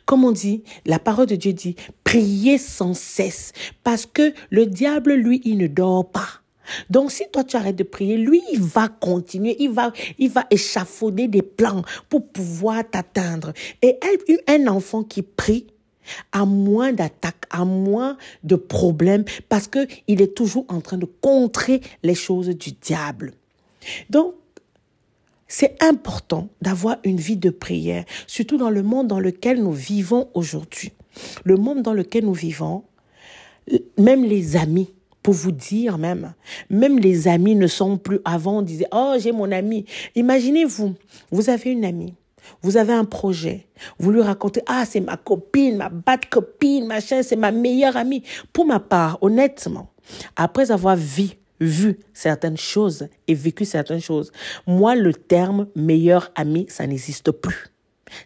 Comme 0.05 0.25
on 0.25 0.33
dit, 0.33 0.63
la 0.87 0.99
parole 0.99 1.27
de 1.27 1.37
Dieu 1.37 1.53
dit, 1.53 1.77
priez 2.05 2.59
sans 2.59 2.95
cesse, 2.95 3.53
parce 3.83 4.07
que 4.07 4.35
le 4.51 4.67
diable, 4.67 5.15
lui, 5.15 5.41
il 5.45 5.59
ne 5.59 5.67
dort 5.67 6.11
pas. 6.11 6.40
Donc, 6.89 7.11
si 7.11 7.25
toi 7.33 7.45
tu 7.45 7.57
arrêtes 7.57 7.77
de 7.77 7.83
prier, 7.85 8.17
lui, 8.17 8.43
il 8.53 8.61
va 8.61 8.89
continuer, 8.89 9.57
il 9.59 9.71
va, 9.71 9.93
il 10.19 10.31
va 10.31 10.47
échafauder 10.51 11.29
des 11.29 11.43
plans 11.43 11.83
pour 12.09 12.27
pouvoir 12.29 12.89
t'atteindre. 12.89 13.53
Et 13.83 13.99
un, 14.49 14.55
un 14.55 14.67
enfant 14.67 15.03
qui 15.03 15.23
prie, 15.23 15.67
a 16.33 16.45
moins 16.45 16.93
d'attaques, 16.93 17.45
a 17.51 17.65
moins 17.65 18.17
de 18.43 18.57
problèmes, 18.57 19.25
parce 19.49 19.69
que 19.69 19.87
il 20.09 20.21
est 20.23 20.35
toujours 20.35 20.65
en 20.69 20.81
train 20.81 20.99
de 20.99 21.07
contrer 21.07 21.81
les 22.03 22.15
choses 22.15 22.49
du 22.49 22.73
diable. 22.73 23.33
Donc, 24.09 24.35
c'est 25.49 25.83
important 25.83 26.49
d'avoir 26.63 26.99
une 27.05 27.17
vie 27.17 27.37
de 27.37 27.51
prière, 27.51 28.05
surtout 28.27 28.57
dans 28.57 28.71
le 28.71 28.83
monde 28.83 29.09
dans 29.09 29.19
lequel 29.19 29.63
nous 29.63 29.73
vivons 29.73 30.29
aujourd'hui. 30.35 30.93
Le 31.45 31.57
monde 31.57 31.83
dans 31.83 31.93
lequel 31.93 32.25
nous 32.25 32.35
vivons, 32.35 32.85
même 33.99 34.25
les 34.25 34.57
amis, 34.57 34.93
pour 35.23 35.35
vous 35.35 35.53
dire 35.53 35.99
même, 35.99 36.35
même 36.71 36.99
les 36.99 37.29
amis 37.29 37.55
ne 37.55 37.67
sont 37.67 37.99
plus, 37.99 38.21
avant 38.25 38.59
on 38.59 38.63
disait, 38.63 38.87
oh 38.93 39.15
j'ai 39.19 39.33
mon 39.33 39.51
ami. 39.53 39.85
Imaginez-vous, 40.15 40.95
vous 41.31 41.51
avez 41.51 41.71
une 41.71 41.85
amie, 41.85 42.15
vous 42.63 42.77
avez 42.77 42.93
un 42.93 43.05
projet, 43.05 43.67
vous 43.99 44.11
lui 44.11 44.23
racontez, 44.23 44.63
ah 44.67 44.85
c'est 44.87 45.01
ma 45.01 45.17
copine, 45.17 45.77
ma 45.77 45.89
bad 45.89 46.27
copine, 46.29 46.87
machin, 46.87 47.23
c'est 47.23 47.37
ma 47.37 47.53
meilleure 47.53 47.97
amie. 47.97 48.23
Pour 48.53 48.67
ma 48.67 48.81
part, 48.81 49.19
honnêtement, 49.21 49.91
après 50.37 50.71
avoir 50.71 50.97
vu 50.97 51.37
vu 51.61 51.99
certaines 52.15 52.57
choses 52.57 53.09
et 53.29 53.35
vécu 53.35 53.65
certaines 53.65 54.01
choses. 54.01 54.33
Moi, 54.67 54.97
le 54.97 55.13
terme 55.13 55.67
meilleur 55.77 56.33
ami, 56.35 56.67
ça 56.69 56.87
n'existe 56.87 57.31
plus. 57.33 57.67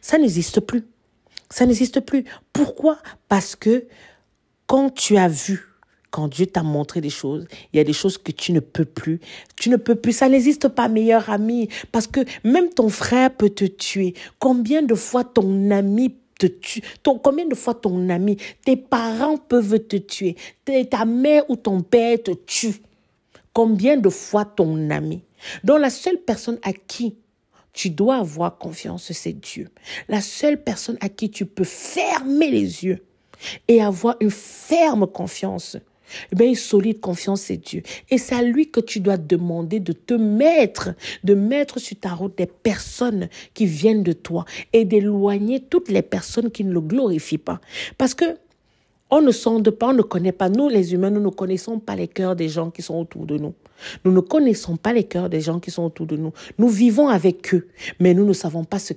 Ça 0.00 0.18
n'existe 0.18 0.60
plus. 0.60 0.84
Ça 1.50 1.66
n'existe 1.66 2.00
plus. 2.00 2.24
Pourquoi? 2.52 2.98
Parce 3.28 3.56
que 3.56 3.86
quand 4.66 4.90
tu 4.90 5.16
as 5.16 5.28
vu, 5.28 5.68
quand 6.14 6.28
Dieu 6.28 6.46
t'a 6.46 6.62
montré 6.62 7.00
des 7.00 7.10
choses, 7.10 7.44
il 7.72 7.76
y 7.76 7.80
a 7.80 7.84
des 7.84 7.92
choses 7.92 8.18
que 8.18 8.30
tu 8.30 8.52
ne 8.52 8.60
peux 8.60 8.84
plus. 8.84 9.18
Tu 9.56 9.68
ne 9.68 9.74
peux 9.74 9.96
plus. 9.96 10.12
Ça 10.12 10.28
n'existe 10.28 10.68
pas, 10.68 10.86
meilleur 10.86 11.28
ami. 11.28 11.68
Parce 11.90 12.06
que 12.06 12.20
même 12.44 12.70
ton 12.70 12.88
frère 12.88 13.34
peut 13.34 13.50
te 13.50 13.64
tuer. 13.64 14.14
Combien 14.38 14.82
de 14.82 14.94
fois 14.94 15.24
ton 15.24 15.72
ami 15.72 16.14
te 16.38 16.46
tue? 16.46 16.82
Combien 17.02 17.46
de 17.46 17.56
fois 17.56 17.74
ton 17.74 18.08
ami, 18.10 18.36
tes 18.64 18.76
parents 18.76 19.38
peuvent 19.38 19.80
te 19.80 19.96
tuer? 19.96 20.36
Ta 20.88 21.04
mère 21.04 21.50
ou 21.50 21.56
ton 21.56 21.80
père 21.80 22.22
te 22.22 22.30
tue. 22.30 22.76
Combien 23.52 23.96
de 23.96 24.08
fois 24.08 24.44
ton 24.44 24.90
ami? 24.90 25.24
Donc 25.64 25.80
la 25.80 25.90
seule 25.90 26.18
personne 26.18 26.60
à 26.62 26.72
qui 26.72 27.16
tu 27.72 27.90
dois 27.90 28.18
avoir 28.18 28.56
confiance, 28.58 29.10
c'est 29.10 29.32
Dieu. 29.32 29.68
La 30.08 30.20
seule 30.20 30.62
personne 30.62 30.96
à 31.00 31.08
qui 31.08 31.28
tu 31.28 31.44
peux 31.44 31.64
fermer 31.64 32.52
les 32.52 32.84
yeux 32.84 33.04
et 33.66 33.82
avoir 33.82 34.14
une 34.20 34.30
ferme 34.30 35.08
confiance, 35.08 35.76
eh 36.32 36.36
bien, 36.36 36.48
une 36.48 36.54
solide 36.54 37.00
confiance, 37.00 37.42
c'est 37.42 37.56
Dieu. 37.56 37.82
Et 38.10 38.18
c'est 38.18 38.34
à 38.34 38.42
lui 38.42 38.70
que 38.70 38.80
tu 38.80 39.00
dois 39.00 39.16
demander 39.16 39.80
de 39.80 39.92
te 39.92 40.14
mettre, 40.14 40.90
de 41.22 41.34
mettre 41.34 41.78
sur 41.78 41.98
ta 41.98 42.10
route 42.10 42.36
des 42.36 42.46
personnes 42.46 43.28
qui 43.54 43.66
viennent 43.66 44.02
de 44.02 44.12
toi 44.12 44.44
et 44.72 44.84
d'éloigner 44.84 45.60
toutes 45.60 45.88
les 45.88 46.02
personnes 46.02 46.50
qui 46.50 46.64
ne 46.64 46.72
le 46.72 46.80
glorifient 46.80 47.38
pas. 47.38 47.60
Parce 47.98 48.14
que 48.14 48.36
on 49.10 49.20
ne 49.20 49.30
sonde 49.30 49.70
pas, 49.70 49.88
on 49.88 49.92
ne 49.92 50.02
connaît 50.02 50.32
pas. 50.32 50.48
Nous, 50.48 50.68
les 50.68 50.92
humains, 50.92 51.10
nous 51.10 51.20
ne 51.20 51.28
connaissons 51.28 51.78
pas 51.78 51.94
les 51.94 52.08
cœurs 52.08 52.34
des 52.34 52.48
gens 52.48 52.70
qui 52.70 52.82
sont 52.82 52.94
autour 52.94 53.26
de 53.26 53.38
nous. 53.38 53.54
Nous 54.04 54.12
ne 54.12 54.20
connaissons 54.20 54.76
pas 54.76 54.92
les 54.92 55.04
cœurs 55.04 55.28
des 55.28 55.40
gens 55.40 55.60
qui 55.60 55.70
sont 55.70 55.84
autour 55.84 56.06
de 56.06 56.16
nous. 56.16 56.32
Nous 56.58 56.68
vivons 56.68 57.08
avec 57.08 57.54
eux, 57.54 57.68
mais 58.00 58.14
nous 58.14 58.24
ne 58.24 58.32
savons 58.32 58.64
pas 58.64 58.78
ce 58.78 58.92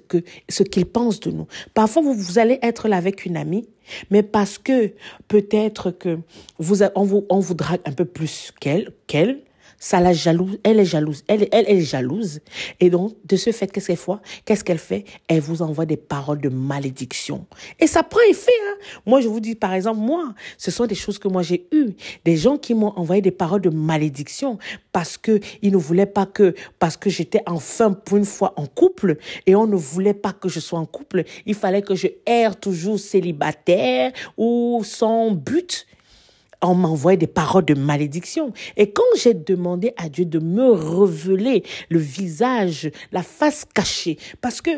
ce 0.49 0.63
qu'ils 0.63 0.85
pensent 0.85 1.19
de 1.19 1.31
nous. 1.31 1.45
Parfois, 1.73 2.01
vous, 2.01 2.13
vous 2.13 2.39
allez 2.39 2.57
être 2.61 2.87
là 2.87 2.97
avec 2.97 3.25
une 3.25 3.37
amie, 3.37 3.67
mais 4.09 4.23
parce 4.23 4.57
que 4.57 4.91
peut-être 5.27 5.91
que 5.91 6.19
vous, 6.59 6.83
on 6.95 7.03
vous, 7.03 7.25
on 7.29 7.39
vous 7.39 7.53
drague 7.53 7.81
un 7.85 7.91
peu 7.91 8.05
plus 8.05 8.51
qu'elle, 8.59 8.91
qu'elle, 9.07 9.41
ça 9.79 9.99
la 9.99 10.13
jalouse, 10.13 10.59
elle 10.63 10.79
est 10.79 10.85
jalouse, 10.85 11.23
elle, 11.27 11.47
elle, 11.51 11.69
est 11.69 11.81
jalouse. 11.81 12.39
Et 12.79 12.89
donc, 12.89 13.13
de 13.25 13.35
ce 13.35 13.51
fait, 13.51 13.71
qu'est-ce 13.71 13.87
qu'elle 13.87 13.97
fait? 13.97 14.11
Qu'est-ce 14.45 14.63
qu'elle 14.63 14.79
fait? 14.79 15.05
Elle 15.27 15.41
vous 15.41 15.61
envoie 15.61 15.85
des 15.85 15.97
paroles 15.97 16.41
de 16.41 16.49
malédiction. 16.49 17.45
Et 17.79 17.87
ça 17.87 18.03
prend 18.03 18.19
effet. 18.29 18.51
Hein? 18.69 18.75
Moi, 19.05 19.21
je 19.21 19.27
vous 19.27 19.39
dis, 19.39 19.55
par 19.55 19.73
exemple, 19.73 19.99
moi, 19.99 20.33
ce 20.57 20.71
sont 20.71 20.85
des 20.85 20.95
choses 20.95 21.19
que 21.19 21.27
moi 21.27 21.43
j'ai 21.43 21.67
eues. 21.71 21.91
Des 22.25 22.37
gens 22.37 22.57
qui 22.57 22.73
m'ont 22.73 22.93
envoyé 22.95 23.21
des 23.21 23.31
paroles 23.31 23.61
de 23.61 23.69
malédiction 23.69 24.57
parce 24.91 25.17
que 25.17 25.39
ils 25.61 25.71
ne 25.71 25.77
voulaient 25.77 26.05
pas 26.05 26.25
que, 26.25 26.55
parce 26.79 26.97
que 26.97 27.09
j'étais 27.09 27.41
enfin 27.45 27.93
pour 27.93 28.17
une 28.17 28.25
fois 28.25 28.53
en 28.57 28.65
couple 28.65 29.17
et 29.45 29.55
on 29.55 29.67
ne 29.67 29.75
voulait 29.75 30.13
pas 30.13 30.33
que 30.33 30.49
je 30.49 30.59
sois 30.59 30.79
en 30.79 30.85
couple. 30.85 31.23
Il 31.45 31.55
fallait 31.55 31.81
que 31.81 31.95
je 31.95 32.07
erre 32.25 32.59
toujours 32.59 32.99
célibataire 32.99 34.11
ou 34.37 34.81
sans 34.83 35.31
but 35.31 35.85
on 36.61 36.75
m'envoyait 36.75 37.17
des 37.17 37.27
paroles 37.27 37.65
de 37.65 37.73
malédiction. 37.73 38.53
Et 38.75 38.91
quand 38.91 39.03
j'ai 39.21 39.33
demandé 39.33 39.93
à 39.97 40.09
Dieu 40.09 40.25
de 40.25 40.39
me 40.39 40.71
révéler 40.71 41.63
le 41.89 41.99
visage, 41.99 42.91
la 43.11 43.23
face 43.23 43.65
cachée, 43.65 44.17
parce 44.41 44.61
que 44.61 44.71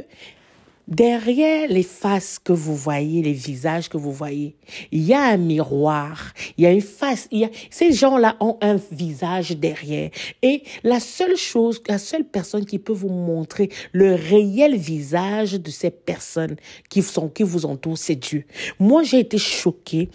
derrière 0.90 1.70
les 1.70 1.84
faces 1.84 2.40
que 2.40 2.52
vous 2.52 2.76
voyez, 2.76 3.22
les 3.22 3.34
visages 3.34 3.90
que 3.90 3.98
vous 3.98 4.12
voyez, 4.12 4.56
il 4.92 5.04
y 5.04 5.14
a 5.14 5.22
un 5.22 5.38
miroir, 5.38 6.34
il 6.58 6.64
y 6.64 6.68
a 6.68 6.72
une 6.72 6.82
face, 6.82 7.28
il 7.32 7.40
y 7.40 7.46
a, 7.46 7.50
ces 7.70 7.94
gens-là 7.94 8.36
ont 8.40 8.58
un 8.62 8.78
visage 8.92 9.52
derrière. 9.52 10.10
Et 10.42 10.64
la 10.84 11.00
seule 11.00 11.38
chose, 11.38 11.82
la 11.88 12.00
seule 12.00 12.26
personne 12.26 12.66
qui 12.66 12.80
peut 12.80 12.94
vous 12.94 13.10
montrer 13.10 13.70
le 13.92 14.16
réel 14.16 14.76
visage 14.76 15.54
de 15.54 15.70
ces 15.70 15.92
personnes 15.92 16.56
qui 16.90 17.04
sont, 17.04 17.30
qui 17.30 17.44
vous 17.44 17.66
entourent, 17.66 17.98
c'est 17.98 18.16
Dieu. 18.16 18.46
Moi, 18.80 19.04
j'ai 19.04 19.20
été 19.20 19.38
choquée 19.38 20.10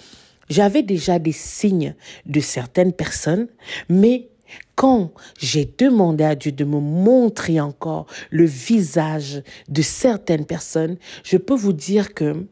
j'avais 0.48 0.82
déjà 0.82 1.18
des 1.18 1.32
signes 1.32 1.94
de 2.26 2.40
certaines 2.40 2.92
personnes, 2.92 3.48
mais 3.88 4.28
quand 4.74 5.12
j'ai 5.38 5.64
demandé 5.78 6.24
à 6.24 6.34
Dieu 6.34 6.52
de 6.52 6.64
me 6.64 6.80
montrer 6.80 7.60
encore 7.60 8.06
le 8.30 8.44
visage 8.44 9.42
de 9.68 9.82
certaines 9.82 10.46
personnes, 10.46 10.96
je 11.22 11.36
peux 11.36 11.54
vous 11.54 11.72
dire 11.72 12.14
que 12.14 12.46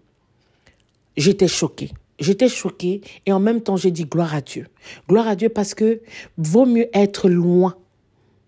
j'étais 1.17 1.49
choquée. 1.49 1.91
J'étais 2.19 2.49
choquée 2.49 3.01
et 3.27 3.33
en 3.33 3.41
même 3.41 3.61
temps 3.61 3.77
j'ai 3.77 3.91
dit 3.91 4.05
gloire 4.05 4.35
à 4.35 4.41
Dieu. 4.41 4.69
Gloire 5.09 5.27
à 5.27 5.35
Dieu 5.35 5.49
parce 5.49 5.75
que 5.75 6.01
vaut 6.37 6.67
mieux 6.67 6.89
être 6.93 7.29
loin 7.29 7.77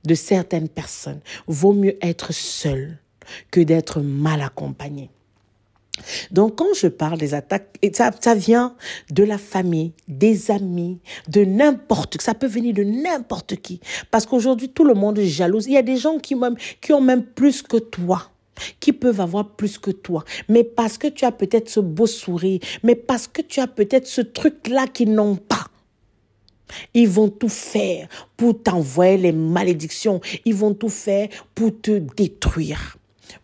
de 0.05 0.15
certaines 0.15 0.69
personnes, 0.69 1.21
vaut 1.49 1.73
mieux 1.73 1.97
être 2.05 2.33
seul 2.33 2.99
que 3.51 3.61
d'être 3.61 4.01
mal 4.01 4.43
accompagné. 4.43 5.11
Donc 6.31 6.57
quand 6.57 6.75
je 6.75 6.89
parle 6.89 7.19
des 7.19 7.35
attaques, 7.35 7.79
ça, 7.93 8.35
vient 8.35 8.75
de 9.11 9.23
la 9.23 9.39
famille, 9.39 9.93
des 10.09 10.51
amis, 10.51 11.01
de 11.29 11.45
n'importe 11.45 12.19
qui. 12.19 12.25
Ça 12.25 12.35
peut 12.35 12.47
venir 12.47 12.75
de 12.75 12.83
n'importe 12.83 13.57
qui. 13.57 13.81
Parce 14.11 14.27
qu'aujourd'hui, 14.27 14.69
tout 14.69 14.85
le 14.85 14.95
monde 14.95 15.19
est 15.19 15.27
jaloux. 15.27 15.61
Il 15.67 15.73
y 15.73 15.77
a 15.77 15.83
des 15.83 15.97
gens 15.97 16.19
qui, 16.19 16.35
même, 16.35 16.57
qui 16.81 16.93
ont 16.93 17.01
même 17.01 17.25
plus 17.25 17.63
que 17.63 17.77
toi 17.77 18.31
qui 18.79 18.93
peuvent 18.93 19.21
avoir 19.21 19.49
plus 19.49 19.79
que 19.79 19.91
toi, 19.91 20.25
mais 20.49 20.63
parce 20.63 20.97
que 20.97 21.09
tu 21.09 21.25
as 21.25 21.33
peut-être 21.33 21.69
ce 21.69 21.81
beau 21.81 22.07
sourire, 22.07 22.61
mais 22.85 22.95
parce 22.95 23.27
que 23.27 23.43
tu 23.43 23.59
as 23.59 23.67
peut-être 23.67 24.07
ce 24.07 24.21
truc-là 24.21 24.87
qu'ils 24.87 25.13
n'ont 25.13 25.35
pas. 25.35 25.67
Ils 26.95 27.09
vont 27.09 27.29
tout 27.29 27.49
faire 27.49 28.09
pour 28.37 28.63
t'envoyer 28.63 29.17
les 29.17 29.33
malédictions. 29.33 30.21
Ils 30.45 30.55
vont 30.55 30.75
tout 30.75 30.89
faire 30.89 31.29
pour 31.55 31.73
te 31.81 31.99
détruire. 31.99 32.97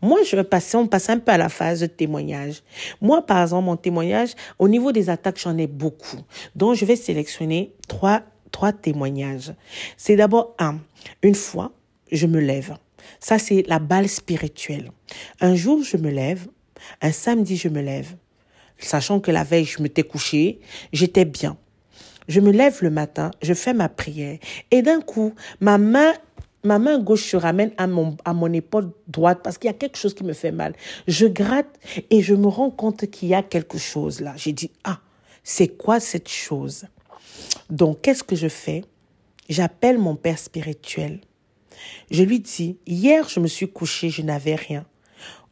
Moi, 0.03 0.21
je 0.25 0.41
passer, 0.41 0.77
on 0.77 0.87
passe 0.87 1.11
un 1.11 1.19
peu 1.19 1.33
à 1.33 1.39
la 1.39 1.49
phase 1.49 1.81
de 1.81 1.87
témoignage. 1.87 2.63
Moi, 3.01 3.25
par 3.25 3.43
exemple, 3.43 3.67
mon 3.67 3.77
témoignage, 3.77 4.31
au 4.59 4.69
niveau 4.69 4.93
des 4.93 5.11
attaques, 5.11 5.39
j'en 5.39 5.57
ai 5.59 5.67
beaucoup. 5.67 6.21
Donc, 6.55 6.77
je 6.77 6.85
vais 6.85 6.97
sélectionner 6.97 7.73
trois, 7.87 8.23
trois 8.51 8.73
témoignages. 8.73 9.53
C'est 9.97 10.17
d'abord 10.17 10.55
un. 10.59 10.79
Une 11.23 11.35
fois, 11.35 11.73
je 12.11 12.27
me 12.27 12.41
lève. 12.41 12.77
Ça, 13.19 13.39
c'est 13.39 13.65
la 13.67 13.79
balle 13.79 14.09
spirituelle. 14.09 14.91
Un 15.41 15.55
jour, 15.55 15.83
je 15.83 15.97
me 15.97 16.11
lève. 16.11 16.47
Un 17.03 17.13
samedi, 17.13 17.57
je 17.57 17.69
me 17.69 17.83
lève. 17.83 18.17
Sachant 18.79 19.21
que 19.21 19.31
la 19.31 19.45
veille, 19.45 19.67
je 19.67 19.83
m'étais 19.83 20.03
couché, 20.03 20.61
j'étais 20.93 21.27
bien. 21.27 21.59
Je 22.29 22.41
me 22.41 22.53
lève 22.53 22.79
le 22.81 22.91
matin, 22.91 23.31
je 23.43 23.53
fais 23.55 23.75
ma 23.75 23.89
prière. 23.89 24.39
Et 24.71 24.83
d'un 24.83 25.01
coup, 25.01 25.35
ma 25.61 25.79
main 25.79 26.13
ma 26.65 26.79
main 26.79 26.99
gauche 26.99 27.25
se 27.31 27.37
ramène 27.37 27.73
à 27.77 27.87
mon, 27.87 28.17
à 28.25 28.33
mon 28.33 28.53
épaule 28.53 28.91
droite 29.09 29.41
parce 29.43 29.59
qu'il 29.59 29.69
y 29.69 29.71
a 29.71 29.77
quelque 29.77 29.97
chose 29.97 30.15
qui 30.15 30.25
me 30.25 30.33
fait 30.33 30.53
mal. 30.53 30.75
Je 31.09 31.27
gratte 31.27 31.79
et 32.11 32.23
je 32.23 32.35
me 32.35 32.49
rends 32.49 32.71
compte 32.71 33.07
qu'il 33.11 33.29
y 33.29 33.35
a 33.35 33.43
quelque 33.43 33.79
chose 33.79 34.21
là. 34.21 34.35
J'ai 34.37 34.53
dit, 34.53 34.71
ah, 34.85 35.01
c'est 35.43 35.69
quoi 35.69 36.01
cette 36.01 36.29
chose? 36.29 36.85
Donc, 37.71 38.03
qu'est-ce 38.03 38.25
que 38.25 38.37
je 38.37 38.49
fais? 38.49 38.85
J'appelle 39.49 39.99
mon 39.99 40.17
père 40.17 40.39
spirituel. 40.39 41.21
Je 42.11 42.23
lui 42.23 42.41
dis, 42.41 42.79
hier, 42.87 43.29
je 43.29 43.41
me 43.41 43.47
suis 43.47 43.69
couché, 43.69 44.11
je 44.11 44.23
n'avais 44.23 44.55
rien. 44.55 44.85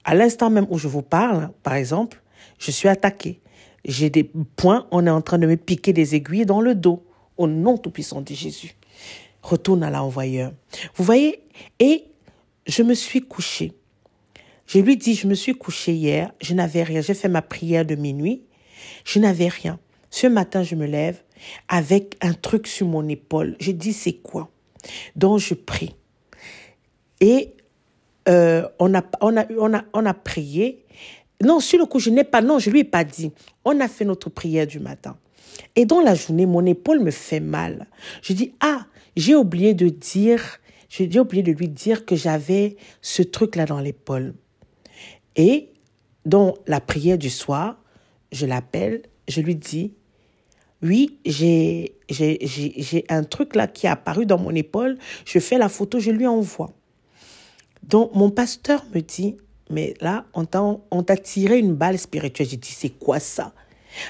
À 0.05 0.15
l'instant 0.15 0.51
même 0.51 0.67
où 0.71 0.79
je 0.79 0.89
vous 0.89 1.03
parle, 1.03 1.51
par 1.63 1.75
exemple, 1.75 2.23
je 2.59 2.71
suis 2.71 2.89
attaqué. 2.89 3.41
J'ai 3.85 4.11
des 4.11 4.25
points, 4.25 4.87
on 4.91 5.07
est 5.07 5.11
en 5.11 5.23
train 5.23 5.39
de 5.39 5.47
me 5.47 5.57
piquer 5.57 5.93
des 5.93 6.15
aiguilles 6.15 6.47
dans 6.47 6.61
le 6.61 6.75
dos. 6.75 7.05
Au 7.37 7.47
nom 7.47 7.79
tout-puissant 7.79 8.21
de 8.21 8.35
Jésus 8.35 8.78
retourne 9.49 9.83
à 9.83 9.91
l'envoyeur. 9.91 10.53
Vous 10.95 11.05
voyez 11.05 11.43
Et 11.81 12.05
je 12.67 12.83
me 12.83 12.95
suis 12.95 13.23
couchée. 13.23 13.73
Je 14.67 14.79
lui 14.79 14.97
dis, 14.97 15.15
je 15.15 15.27
me 15.27 15.35
suis 15.35 15.55
couchée 15.55 15.95
hier, 15.95 16.33
je 16.43 16.55
n'avais 16.55 16.83
rien. 16.83 17.01
J'ai 17.01 17.15
fait 17.15 17.29
ma 17.29 17.41
prière 17.41 17.87
de 17.87 17.95
minuit, 17.95 18.43
je 19.05 19.19
n'avais 19.19 19.49
rien. 19.49 19.79
Ce 20.11 20.27
matin, 20.27 20.63
je 20.63 20.75
me 20.75 20.87
lève, 20.87 21.23
avec 21.69 22.17
un 22.21 22.35
truc 22.35 22.67
sur 22.67 22.87
mon 22.87 23.09
épaule. 23.09 23.57
Je 23.61 23.73
dis, 23.73 23.93
c'est 23.93 24.15
quoi? 24.15 24.51
Donc, 25.17 25.39
je 25.39 25.55
prie. 25.55 25.95
Et 27.21 27.55
euh, 28.29 28.67
on, 28.79 28.95
a, 28.95 29.03
on, 29.21 29.37
a, 29.37 29.47
on, 29.59 29.75
a, 29.75 29.85
on 29.95 30.07
a 30.07 30.15
prié. 30.15 30.85
Non, 31.43 31.61
sur 31.61 31.79
le 31.79 31.87
coup, 31.87 31.99
je 31.99 32.11
n'ai 32.11 32.25
pas, 32.25 32.43
non, 32.43 32.59
je 32.59 32.71
lui 32.71 32.81
ai 32.81 32.85
pas 32.85 33.05
dit. 33.05 33.33
On 33.65 33.81
a 33.81 33.89
fait 33.89 34.05
notre 34.05 34.29
prière 34.29 34.67
du 34.67 34.81
matin. 34.81 35.17
Et 35.77 35.87
dans 35.87 36.01
la 36.01 36.15
journée, 36.15 36.47
mon 36.47 36.65
épaule 36.67 37.01
me 37.01 37.11
fait 37.11 37.41
mal. 37.41 37.87
Je 38.23 38.33
dis, 38.33 38.53
ah, 38.61 38.87
j'ai 39.19 39.35
oublié 39.35 39.75
de 39.75 39.89
dire, 39.89 40.61
j'ai 40.89 41.19
oublié 41.19 41.43
de 41.43 41.51
lui 41.51 41.69
dire 41.69 42.07
que 42.07 42.15
j'avais 42.15 42.77
ce 43.03 43.23
truc-là 43.23 43.67
dans 43.67 43.81
l'épaule. 43.81 44.35
Et 45.35 45.73
dans 46.25 46.55
la 46.69 46.81
prière 46.81 47.19
du 47.19 47.29
soir, 47.29 47.83
je 48.31 48.47
l'appelle, 48.47 49.03
je 49.27 49.41
lui 49.41 49.57
dis, 49.57 49.95
oui, 50.83 51.19
j'ai, 51.27 51.97
un 53.09 53.25
truc 53.25 53.57
là 53.57 53.67
qui 53.67 53.87
est 53.87 53.91
apparu 53.91 54.25
dans 54.25 54.39
mon 54.39 54.55
épaule, 54.55 54.97
je 55.25 55.41
fais 55.41 55.59
la 55.59 55.69
photo, 55.69 55.99
je 55.99 56.13
lui 56.13 56.29
envoie. 56.29 56.73
Donc, 57.83 58.15
mon 58.15 58.31
pasteur 58.31 58.85
me 58.95 59.01
dit, 59.01 59.37
mais 59.69 59.95
là, 60.01 60.27
on 60.33 61.03
t'a 61.03 61.17
tiré 61.17 61.59
une 61.59 61.75
balle 61.75 61.99
spirituelle. 61.99 62.49
J'ai 62.49 62.57
dit, 62.57 62.71
c'est 62.71 62.91
quoi 62.91 63.19
ça? 63.19 63.53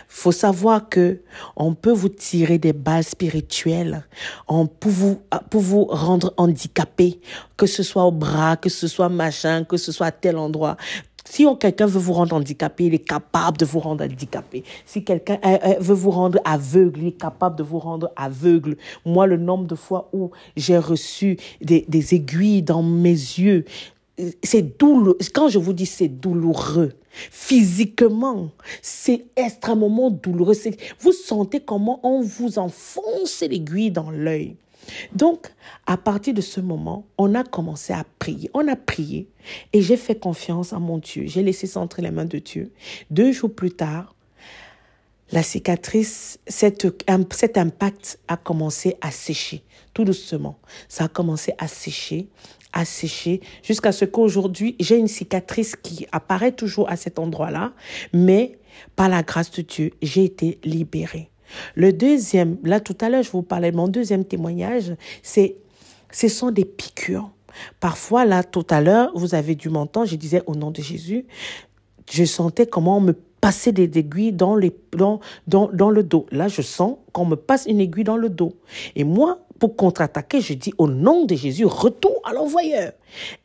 Faut 0.09 0.33
savoir 0.33 0.89
que 0.89 1.21
on 1.57 1.75
peut 1.75 1.93
vous 1.93 2.09
tirer 2.09 2.59
des 2.59 2.73
balles 2.73 3.05
spirituelles 3.05 4.05
on, 4.49 4.67
pour, 4.67 4.91
vous, 4.91 5.21
pour 5.51 5.61
vous 5.61 5.85
rendre 5.85 6.33
handicapé, 6.37 7.21
que 7.57 7.67
ce 7.67 7.83
soit 7.83 8.05
au 8.05 8.13
bras, 8.13 8.57
que 8.57 8.69
ce 8.69 8.87
soit 8.87 9.09
machin, 9.09 9.65
que 9.65 9.77
ce 9.77 9.93
soit 9.93 10.07
à 10.07 10.13
tel 10.13 10.37
endroit. 10.37 10.77
Si 11.31 11.47
quelqu'un 11.61 11.87
veut 11.87 12.01
vous 12.01 12.15
rendre 12.15 12.35
handicapé, 12.35 12.87
il 12.87 12.95
est 12.95 13.07
capable 13.07 13.59
de 13.59 13.67
vous 13.67 13.81
rendre 13.81 14.03
handicapé. 14.03 14.65
Si 14.87 15.05
quelqu'un 15.05 15.39
euh, 15.45 15.59
euh, 15.63 15.75
veut 15.79 15.95
vous 15.95 16.11
rendre 16.11 16.39
aveugle, 16.45 17.01
il 17.01 17.07
est 17.09 17.21
capable 17.21 17.57
de 17.57 17.63
vous 17.63 17.79
rendre 17.79 18.11
aveugle. 18.17 18.77
Moi, 19.05 19.27
le 19.27 19.37
nombre 19.37 19.67
de 19.67 19.75
fois 19.75 20.09
où 20.15 20.31
j'ai 20.57 20.79
reçu 20.79 21.37
des, 21.61 21.85
des 21.87 22.15
aiguilles 22.15 22.63
dans 22.63 22.83
mes 22.83 23.11
yeux, 23.11 23.67
c'est 24.43 24.79
douloureux. 24.79 25.19
Quand 25.35 25.49
je 25.49 25.59
vous 25.59 25.73
dis 25.73 25.87
c'est 25.87 26.09
douloureux, 26.09 26.93
physiquement, 27.31 28.51
c'est 28.83 29.27
extrêmement 29.37 30.11
douloureux. 30.11 30.55
Vous 31.01 31.13
sentez 31.13 31.61
comment 31.61 32.01
on 32.03 32.21
vous 32.21 32.59
enfonce 32.59 33.41
l'aiguille 33.41 33.91
dans 33.91 34.11
l'œil. 34.11 34.57
Donc, 35.13 35.49
à 35.87 35.97
partir 35.97 36.35
de 36.35 36.41
ce 36.41 36.61
moment, 36.61 37.07
on 37.19 37.35
a 37.35 37.45
commencé 37.45 37.93
à 37.93 38.05
prier. 38.19 38.51
On 38.55 38.67
a 38.69 38.77
prié 38.77 39.29
et 39.73 39.83
j'ai 39.83 39.97
fait 39.97 40.19
confiance 40.19 40.73
à 40.73 40.79
mon 40.79 40.99
Dieu. 40.99 41.25
J'ai 41.27 41.43
laissé 41.43 41.67
centrer 41.67 42.03
les 42.03 42.11
mains 42.11 42.25
de 42.25 42.39
Dieu. 42.39 42.73
Deux 43.11 43.33
jours 43.33 43.55
plus 43.55 43.71
tard, 43.71 44.15
la 45.31 45.43
cicatrice, 45.43 46.39
cet, 46.47 46.85
impact 47.57 48.19
a 48.29 48.37
commencé 48.37 48.97
à 49.01 49.11
sécher 49.11 49.63
tout 49.95 50.05
doucement. 50.05 50.59
Ça 50.89 51.05
a 51.05 51.09
commencé 51.09 51.55
à 51.59 51.67
sécher, 51.67 52.29
à 52.73 52.85
sécher, 52.85 53.41
jusqu'à 53.63 53.91
ce 53.91 54.05
qu'aujourd'hui, 54.05 54.77
j'ai 54.79 54.97
une 54.97 55.09
cicatrice 55.09 55.75
qui 55.75 56.07
apparaît 56.13 56.53
toujours 56.53 56.89
à 56.89 56.97
cet 56.97 57.19
endroit-là, 57.19 57.73
mais 58.13 58.59
par 58.95 59.09
la 59.09 59.23
grâce 59.23 59.51
de 59.51 59.63
Dieu, 59.63 59.91
j'ai 60.01 60.25
été 60.25 60.61
libérée. 60.63 61.31
Le 61.75 61.93
deuxième, 61.93 62.59
là 62.63 62.79
tout 62.79 62.97
à 63.01 63.09
l'heure, 63.09 63.23
je 63.23 63.31
vous 63.31 63.43
parlais 63.43 63.73
mon 63.73 63.89
deuxième 63.89 64.25
témoignage, 64.25 64.95
c'est, 65.23 65.57
ce 66.13 66.29
sont 66.29 66.51
des 66.51 66.65
piqûres. 66.65 67.31
Parfois, 67.81 68.25
là, 68.25 68.45
tout 68.45 68.67
à 68.71 68.81
l'heure, 68.81 69.11
vous 69.17 69.35
avez 69.35 69.57
dû 69.57 69.69
m'entendre, 69.69 70.07
je 70.07 70.15
disais 70.15 70.43
au 70.47 70.55
nom 70.55 70.71
de 70.71 70.81
Jésus, 70.81 71.27
je 72.09 72.25
sentais 72.25 72.67
comment 72.67 72.99
on 72.99 73.01
me 73.01 73.17
passait 73.41 73.73
des 73.73 73.91
aiguilles 73.99 74.33
dans, 74.33 74.57
les, 74.57 74.75
dans, 74.93 75.21
dans, 75.47 75.69
dans 75.73 75.91
le 75.91 76.03
dos. 76.03 76.27
Là, 76.31 76.49
je 76.49 76.63
sens 76.63 76.97
qu'on 77.13 77.25
me 77.25 77.37
passe 77.37 77.67
une 77.67 77.81
aiguille 77.81 78.05
dans 78.05 78.17
le 78.17 78.29
dos. 78.29 78.55
Et 78.97 79.05
moi, 79.05 79.41
pour 79.59 79.77
contre-attaquer, 79.77 80.41
je 80.41 80.55
dis 80.55 80.73
au 80.79 80.89
nom 80.89 81.25
de 81.25 81.35
Jésus, 81.35 81.67
retourne 81.67 82.21
à 82.25 82.33
l'envoyeur. 82.33 82.93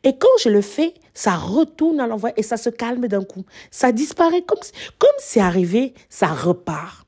Et 0.02 0.16
quand 0.16 0.28
je 0.42 0.48
le 0.48 0.60
fais, 0.60 0.94
ça 1.12 1.34
retourne 1.36 2.00
à 2.00 2.06
l'envoyeur 2.06 2.38
et 2.38 2.42
ça 2.42 2.56
se 2.56 2.70
calme 2.70 3.06
d'un 3.08 3.24
coup. 3.24 3.44
Ça 3.70 3.92
disparaît 3.92 4.42
comme, 4.42 4.58
comme 4.98 5.10
c'est 5.18 5.40
arrivé, 5.40 5.94
ça 6.08 6.28
repart. 6.28 7.03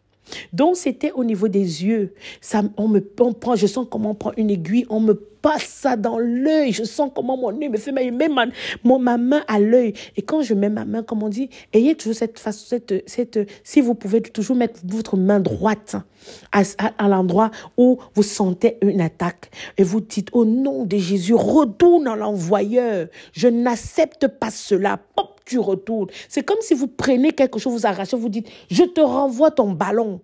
Donc 0.53 0.77
c'était 0.77 1.13
au 1.13 1.25
niveau 1.25 1.49
des 1.49 1.85
yeux. 1.85 2.15
Ça, 2.41 2.63
on 2.77 2.89
me 2.89 3.07
on 3.21 3.33
prend, 3.33 3.57
je 3.57 3.67
sens 3.67 3.87
comment 3.91 4.11
on 4.11 4.15
prend 4.15 4.33
une 4.37 4.51
aiguille, 4.51 4.87
on 4.89 5.01
me 5.01 5.15
passe 5.47 5.65
ça 5.65 5.97
dans 5.97 6.19
l'œil. 6.19 6.73
Je 6.73 6.83
sens 6.83 7.11
comment 7.15 7.37
mon 7.37 7.61
œil 7.61 7.69
me 7.69 7.77
fait 7.77 7.93
mal. 7.93 8.11
Même 8.11 8.35
ma, 8.35 8.99
ma 8.99 9.17
main 9.17 9.45
à 9.47 9.61
l'œil. 9.61 9.95
Et 10.17 10.23
quand 10.23 10.43
je 10.43 10.55
mets 10.55 10.69
ma 10.69 10.85
main, 10.85 11.03
comme 11.05 11.23
on 11.23 11.29
dit, 11.29 11.51
ayez 11.73 11.95
toujours 11.95 12.17
cette 12.17 12.39
façon, 12.39 12.65
cette, 12.67 13.09
cette, 13.09 13.39
si 13.63 13.81
vous 13.81 13.95
pouvez 13.95 14.21
toujours 14.23 14.57
mettre 14.57 14.81
votre 14.85 15.17
main 15.17 15.39
droite 15.39 15.97
à, 16.51 16.63
à, 16.99 17.09
l'endroit 17.09 17.53
où 17.77 17.99
vous 18.15 18.25
sentez 18.25 18.79
une 18.83 19.01
attaque 19.01 19.51
et 19.79 19.85
vous 19.85 20.01
dites 20.01 20.31
au 20.33 20.45
nom 20.45 20.85
de 20.85 20.97
Jésus, 20.97 21.35
retourne 21.35 22.09
à 22.09 22.17
l'envoyeur. 22.17 23.07
Je 23.33 23.47
n'accepte 23.47 24.27
pas 24.27 24.51
cela. 24.51 24.99
Tu 25.47 25.59
retournes. 25.59 26.09
C'est 26.29 26.43
comme 26.43 26.61
si 26.61 26.75
vous 26.75 26.89
prenez 26.89 27.33
quelque 27.33 27.59
chose, 27.59 27.73
vous 27.73 27.87
arrachez, 27.87 28.17
vous 28.17 28.29
dites, 28.29 28.49
je 28.71 28.85
te 28.85 29.01
renvoie 29.01 29.51
ton 29.51 29.73
ballon. 29.73 30.21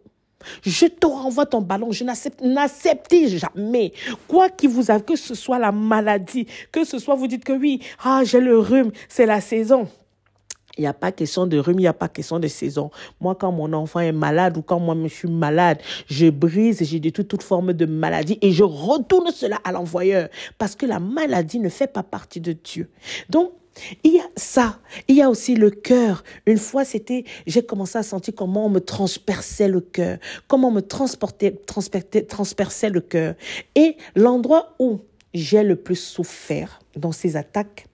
Je 0.62 0.87
te 0.87 1.06
renvoie 1.06 1.46
ton 1.46 1.62
ballon. 1.62 1.92
Je 1.92 2.04
n'accepte, 2.04 3.14
jamais. 3.26 3.92
Quoi 4.28 4.50
qu'il 4.50 4.70
vous 4.70 4.90
arrive, 4.90 5.04
que 5.04 5.16
ce 5.16 5.35
soit 5.35 5.58
la 5.58 5.72
maladie, 5.72 6.46
que 6.70 6.85
ce 6.85 6.98
soit 6.98 7.14
vous 7.14 7.28
dites 7.28 7.44
que 7.44 7.52
oui, 7.52 7.80
ah, 8.04 8.22
j'ai 8.24 8.40
le 8.40 8.58
rhume, 8.58 8.90
c'est 9.08 9.26
la 9.26 9.40
saison. 9.40 9.88
Il 10.78 10.80
n'y 10.80 10.87
a 10.87 10.94
pas 10.94 11.12
question 11.12 11.46
de 11.46 11.58
rhume, 11.58 11.78
il 11.78 11.82
n'y 11.82 11.87
a 11.87 11.92
pas 11.92 12.08
question 12.08 12.38
de 12.38 12.48
saison. 12.48 12.90
Moi, 13.20 13.35
quand 13.35 13.52
mon 13.52 13.72
enfant 13.74 14.00
est 14.00 14.11
malade 14.11 14.56
ou 14.56 14.62
quand 14.62 14.80
moi 14.80 14.96
je 15.04 15.14
suis 15.14 15.28
malade, 15.28 15.78
je 16.08 16.30
brise 16.30 16.82
j'ai 16.82 16.98
détruit 16.98 17.26
toute 17.26 17.42
forme 17.42 17.74
de 17.74 17.85
maladie 17.85 18.38
et 18.40 18.52
je 18.52 18.64
retourne 18.64 19.30
cela 19.32 19.58
à 19.64 19.72
l'envoyeur 19.72 20.28
parce 20.56 20.74
que 20.74 20.87
la 20.87 20.98
maladie 20.98 21.58
ne 21.58 21.68
fait 21.68 21.92
pas 21.92 22.02
partie 22.02 22.40
de 22.40 22.52
Dieu. 22.52 22.88
Donc, 23.28 23.52
il 24.04 24.14
y 24.14 24.20
a 24.20 24.28
ça. 24.37 24.78
Il 25.08 25.16
y 25.16 25.22
a 25.22 25.30
aussi 25.30 25.54
le 25.54 25.70
cœur. 25.70 26.24
Une 26.46 26.58
fois, 26.58 26.85
c'était, 26.85 27.24
j'ai 27.46 27.62
commencé 27.62 27.98
à 27.98 28.02
sentir 28.02 28.35
comment 28.35 28.66
on 28.66 28.68
me 28.68 28.80
transperçait 28.80 29.68
le 29.68 29.80
cœur, 29.80 30.18
comment 30.48 30.68
on 30.68 30.72
me 30.72 30.82
transportait, 30.82 31.52
transperçait 31.66 32.90
le 32.90 33.00
cœur. 33.00 33.35
Et 33.74 33.96
l'endroit 34.14 34.74
où 34.78 35.00
j'ai 35.35 35.62
le 35.62 35.76
plus 35.76 35.96
souffert 35.96 36.80
dans 36.96 37.12
ces 37.12 37.37
attaques, 37.37 37.87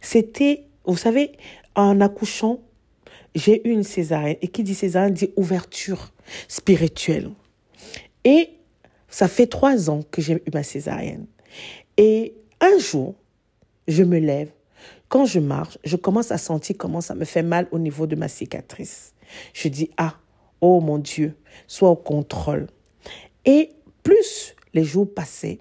c'était, 0.00 0.64
vous 0.84 0.96
savez, 0.96 1.32
en 1.74 2.00
accouchant, 2.00 2.60
j'ai 3.34 3.66
eu 3.66 3.72
une 3.72 3.84
césarienne. 3.84 4.36
Et 4.42 4.48
qui 4.48 4.62
dit 4.62 4.74
césarienne 4.74 5.14
dit 5.14 5.30
ouverture 5.36 6.12
spirituelle. 6.48 7.30
Et 8.24 8.50
ça 9.08 9.28
fait 9.28 9.46
trois 9.46 9.90
ans 9.90 10.00
que 10.10 10.20
j'ai 10.20 10.34
eu 10.34 10.50
ma 10.52 10.62
césarienne. 10.62 11.26
Et 11.96 12.34
un 12.60 12.78
jour, 12.78 13.14
je 13.88 14.02
me 14.02 14.18
lève 14.18 14.50
quand 15.12 15.26
je 15.26 15.40
marche, 15.40 15.76
je 15.84 15.96
commence 15.96 16.32
à 16.32 16.38
sentir 16.38 16.74
comment 16.78 17.02
ça 17.02 17.14
me 17.14 17.26
fait 17.26 17.42
mal 17.42 17.68
au 17.70 17.78
niveau 17.78 18.06
de 18.06 18.16
ma 18.16 18.28
cicatrice. 18.28 19.12
Je 19.52 19.68
dis, 19.68 19.90
ah, 19.98 20.14
oh 20.62 20.80
mon 20.80 20.96
Dieu, 20.96 21.36
sois 21.66 21.90
au 21.90 21.96
contrôle. 21.96 22.66
Et 23.44 23.72
plus 24.02 24.56
les 24.72 24.84
jours 24.84 25.12
passaient, 25.12 25.58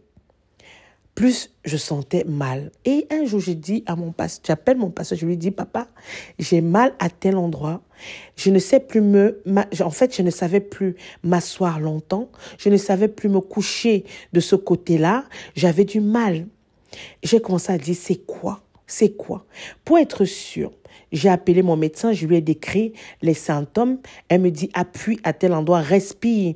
plus 1.15 1.53
je 1.65 1.75
sentais 1.75 2.23
mal. 2.23 2.71
Et 2.85 3.07
un 3.11 3.25
jour, 3.25 3.41
je 3.41 3.51
dis 3.51 3.83
à 3.87 3.97
mon 3.97 4.13
pasteur, 4.13 4.55
j'appelle 4.55 4.77
mon 4.77 4.89
pasteur, 4.89 5.17
je 5.17 5.25
lui 5.25 5.35
dis, 5.35 5.51
papa, 5.51 5.89
j'ai 6.39 6.61
mal 6.61 6.93
à 6.99 7.09
tel 7.09 7.35
endroit. 7.35 7.81
Je 8.37 8.51
ne 8.51 8.59
sais 8.59 8.79
plus 8.79 9.01
me, 9.01 9.43
en 9.81 9.91
fait, 9.91 10.15
je 10.15 10.21
ne 10.21 10.31
savais 10.31 10.61
plus 10.61 10.95
m'asseoir 11.23 11.81
longtemps. 11.81 12.31
Je 12.57 12.69
ne 12.69 12.77
savais 12.77 13.09
plus 13.09 13.27
me 13.27 13.41
coucher 13.41 14.05
de 14.31 14.39
ce 14.39 14.55
côté-là. 14.55 15.25
J'avais 15.55 15.83
du 15.83 15.99
mal. 15.99 16.47
J'ai 17.21 17.41
commencé 17.41 17.73
à 17.73 17.77
dire, 17.77 17.97
c'est 17.99 18.25
quoi? 18.25 18.63
C'est 18.91 19.15
quoi? 19.15 19.45
Pour 19.85 19.97
être 19.97 20.25
sûr, 20.25 20.71
j'ai 21.11 21.29
appelé 21.29 21.61
mon 21.61 21.75
médecin, 21.75 22.13
je 22.13 22.25
lui 22.25 22.37
ai 22.37 22.41
décrit 22.41 22.93
les 23.21 23.33
symptômes. 23.33 23.97
Elle 24.29 24.41
me 24.41 24.51
dit 24.51 24.69
appuie 24.73 25.19
à 25.23 25.33
tel 25.33 25.53
endroit, 25.53 25.79
respire, 25.79 26.53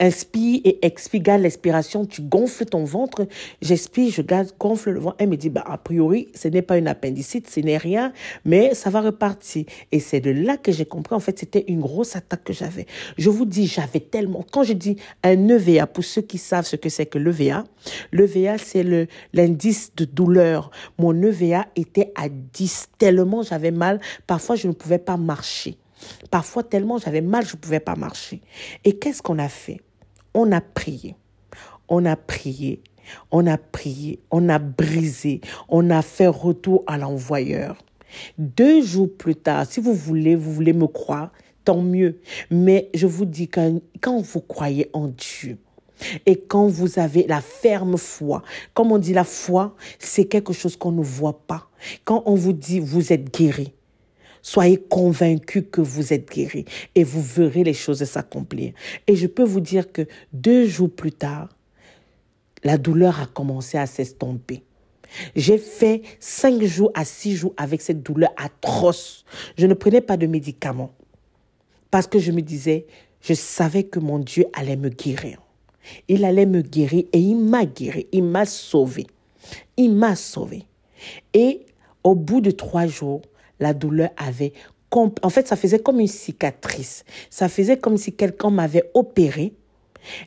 inspire 0.00 0.60
et 0.64 0.84
expire, 0.86 1.22
garde 1.22 1.42
l'expiration, 1.42 2.06
tu 2.06 2.22
gonfles 2.22 2.66
ton 2.66 2.84
ventre, 2.84 3.26
j'expire, 3.62 4.12
je 4.12 4.22
garde, 4.22 4.52
gonfle 4.58 4.90
le 4.90 5.00
ventre. 5.00 5.16
Elle 5.18 5.28
me 5.28 5.36
dit 5.36 5.50
bah 5.50 5.64
a 5.66 5.78
priori, 5.78 6.28
ce 6.34 6.48
n'est 6.48 6.62
pas 6.62 6.78
une 6.78 6.88
appendicite, 6.88 7.48
ce 7.48 7.60
n'est 7.60 7.76
rien, 7.76 8.12
mais 8.44 8.74
ça 8.74 8.90
va 8.90 9.00
repartir. 9.00 9.64
Et 9.92 10.00
c'est 10.00 10.20
de 10.20 10.30
là 10.30 10.56
que 10.56 10.72
j'ai 10.72 10.86
compris 10.86 11.14
en 11.14 11.20
fait, 11.20 11.38
c'était 11.38 11.64
une 11.68 11.80
grosse 11.80 12.16
attaque 12.16 12.44
que 12.44 12.52
j'avais. 12.52 12.86
Je 13.18 13.30
vous 13.30 13.44
dis, 13.44 13.66
j'avais 13.66 14.00
tellement 14.00 14.44
quand 14.50 14.62
je 14.62 14.72
dis 14.72 14.96
un 15.22 15.48
EVA 15.48 15.86
pour 15.86 16.04
ceux 16.04 16.22
qui 16.22 16.38
savent 16.38 16.66
ce 16.66 16.76
que 16.76 16.88
c'est 16.88 17.06
que 17.06 17.18
l'EVA, 17.18 17.64
l'EVA 18.12 18.58
c'est 18.58 18.84
l'indice 19.32 19.92
de 19.96 20.04
douleur. 20.04 20.70
Mon 20.98 21.20
EVA 21.22 21.66
était 21.76 22.12
à 22.14 22.28
10 22.28 22.88
tellement 22.98 23.42
j'avais 23.42 23.70
mal 23.70 23.95
Parfois, 24.26 24.56
je 24.56 24.68
ne 24.68 24.72
pouvais 24.72 24.98
pas 24.98 25.16
marcher. 25.16 25.78
Parfois, 26.30 26.62
tellement 26.62 26.98
j'avais 26.98 27.20
mal, 27.20 27.46
je 27.46 27.56
ne 27.56 27.60
pouvais 27.60 27.80
pas 27.80 27.96
marcher. 27.96 28.42
Et 28.84 28.98
qu'est-ce 28.98 29.22
qu'on 29.22 29.38
a 29.38 29.48
fait? 29.48 29.80
On 30.34 30.52
a 30.52 30.60
prié. 30.60 31.16
On 31.88 32.04
a 32.04 32.16
prié. 32.16 32.82
On 33.30 33.46
a 33.46 33.56
prié. 33.56 34.20
On 34.30 34.48
a 34.48 34.58
brisé. 34.58 35.40
On 35.68 35.90
a 35.90 36.02
fait 36.02 36.26
retour 36.26 36.84
à 36.86 36.98
l'envoyeur. 36.98 37.76
Deux 38.38 38.82
jours 38.82 39.08
plus 39.16 39.34
tard, 39.34 39.66
si 39.66 39.80
vous 39.80 39.94
voulez, 39.94 40.36
vous 40.36 40.52
voulez 40.52 40.72
me 40.72 40.86
croire, 40.86 41.32
tant 41.64 41.82
mieux. 41.82 42.20
Mais 42.50 42.90
je 42.94 43.06
vous 43.06 43.24
dis 43.24 43.48
que 43.48 43.80
quand 44.00 44.20
vous 44.20 44.40
croyez 44.40 44.90
en 44.92 45.08
Dieu, 45.08 45.58
et 46.26 46.36
quand 46.36 46.66
vous 46.66 46.98
avez 46.98 47.26
la 47.26 47.40
ferme 47.40 47.96
foi, 47.96 48.42
comme 48.74 48.92
on 48.92 48.98
dit 48.98 49.14
la 49.14 49.24
foi, 49.24 49.74
c'est 49.98 50.26
quelque 50.26 50.52
chose 50.52 50.76
qu'on 50.76 50.92
ne 50.92 51.02
voit 51.02 51.46
pas. 51.46 51.68
Quand 52.04 52.22
on 52.26 52.34
vous 52.34 52.52
dit 52.52 52.80
vous 52.80 53.12
êtes 53.12 53.34
guéri, 53.34 53.72
soyez 54.46 54.76
convaincus 54.76 55.64
que 55.72 55.80
vous 55.80 56.12
êtes 56.12 56.30
guéri 56.30 56.66
et 56.94 57.02
vous 57.02 57.20
verrez 57.20 57.64
les 57.64 57.74
choses 57.74 58.04
s'accomplir. 58.04 58.74
Et 59.08 59.16
je 59.16 59.26
peux 59.26 59.42
vous 59.42 59.60
dire 59.60 59.90
que 59.90 60.06
deux 60.32 60.68
jours 60.68 60.88
plus 60.88 61.10
tard, 61.10 61.48
la 62.62 62.78
douleur 62.78 63.20
a 63.20 63.26
commencé 63.26 63.76
à 63.76 63.86
s'estomper. 63.86 64.62
J'ai 65.34 65.58
fait 65.58 66.02
cinq 66.20 66.62
jours 66.62 66.92
à 66.94 67.04
six 67.04 67.34
jours 67.34 67.54
avec 67.56 67.82
cette 67.82 68.04
douleur 68.04 68.30
atroce. 68.36 69.24
Je 69.58 69.66
ne 69.66 69.74
prenais 69.74 70.00
pas 70.00 70.16
de 70.16 70.28
médicaments 70.28 70.94
parce 71.90 72.06
que 72.06 72.20
je 72.20 72.30
me 72.30 72.40
disais, 72.40 72.86
je 73.22 73.34
savais 73.34 73.82
que 73.82 73.98
mon 73.98 74.20
Dieu 74.20 74.44
allait 74.52 74.76
me 74.76 74.90
guérir. 74.90 75.42
Il 76.06 76.24
allait 76.24 76.46
me 76.46 76.62
guérir 76.62 77.02
et 77.12 77.18
il 77.18 77.34
m'a 77.34 77.64
guéri, 77.64 78.06
il 78.12 78.22
m'a 78.22 78.46
sauvé. 78.46 79.08
Il 79.76 79.92
m'a 79.92 80.14
sauvé. 80.14 80.66
Et 81.34 81.66
au 82.04 82.14
bout 82.14 82.40
de 82.40 82.52
trois 82.52 82.86
jours, 82.86 83.22
la 83.60 83.74
douleur 83.74 84.10
avait... 84.16 84.52
En 84.90 85.28
fait, 85.28 85.46
ça 85.46 85.56
faisait 85.56 85.80
comme 85.80 86.00
une 86.00 86.06
cicatrice. 86.06 87.04
Ça 87.28 87.48
faisait 87.48 87.76
comme 87.76 87.98
si 87.98 88.14
quelqu'un 88.14 88.50
m'avait 88.50 88.90
opéré. 88.94 89.52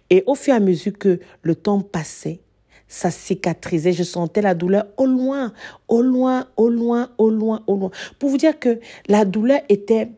Et 0.10 0.24
au 0.28 0.36
fur 0.36 0.54
et 0.54 0.58
à 0.58 0.60
mesure 0.60 0.94
que 0.98 1.20
le 1.42 1.56
temps 1.56 1.82
passait, 1.82 2.42
ça 2.88 3.10
cicatrisait. 3.10 3.94
Je 3.94 4.04
sentais 4.04 4.42
la 4.42 4.54
douleur 4.54 4.86
au 4.98 5.06
loin, 5.06 5.54
au 5.88 6.02
loin, 6.02 6.48
au 6.58 6.70
loin, 6.70 7.10
au 7.18 7.30
loin, 7.30 7.64
au 7.68 7.78
loin. 7.78 7.92
Pour 8.20 8.30
vous 8.30 8.38
dire 8.38 8.60
que 8.60 8.80
la 9.08 9.26
douleur 9.26 9.62
était, 9.70 10.10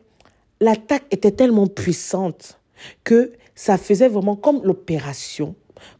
l'attaque 0.60 1.04
était 1.10 1.30
tellement 1.30 1.66
puissante 1.66 2.58
que 3.04 3.32
ça 3.54 3.78
faisait 3.78 4.08
vraiment 4.08 4.36
comme 4.36 4.62
l'opération. 4.64 5.54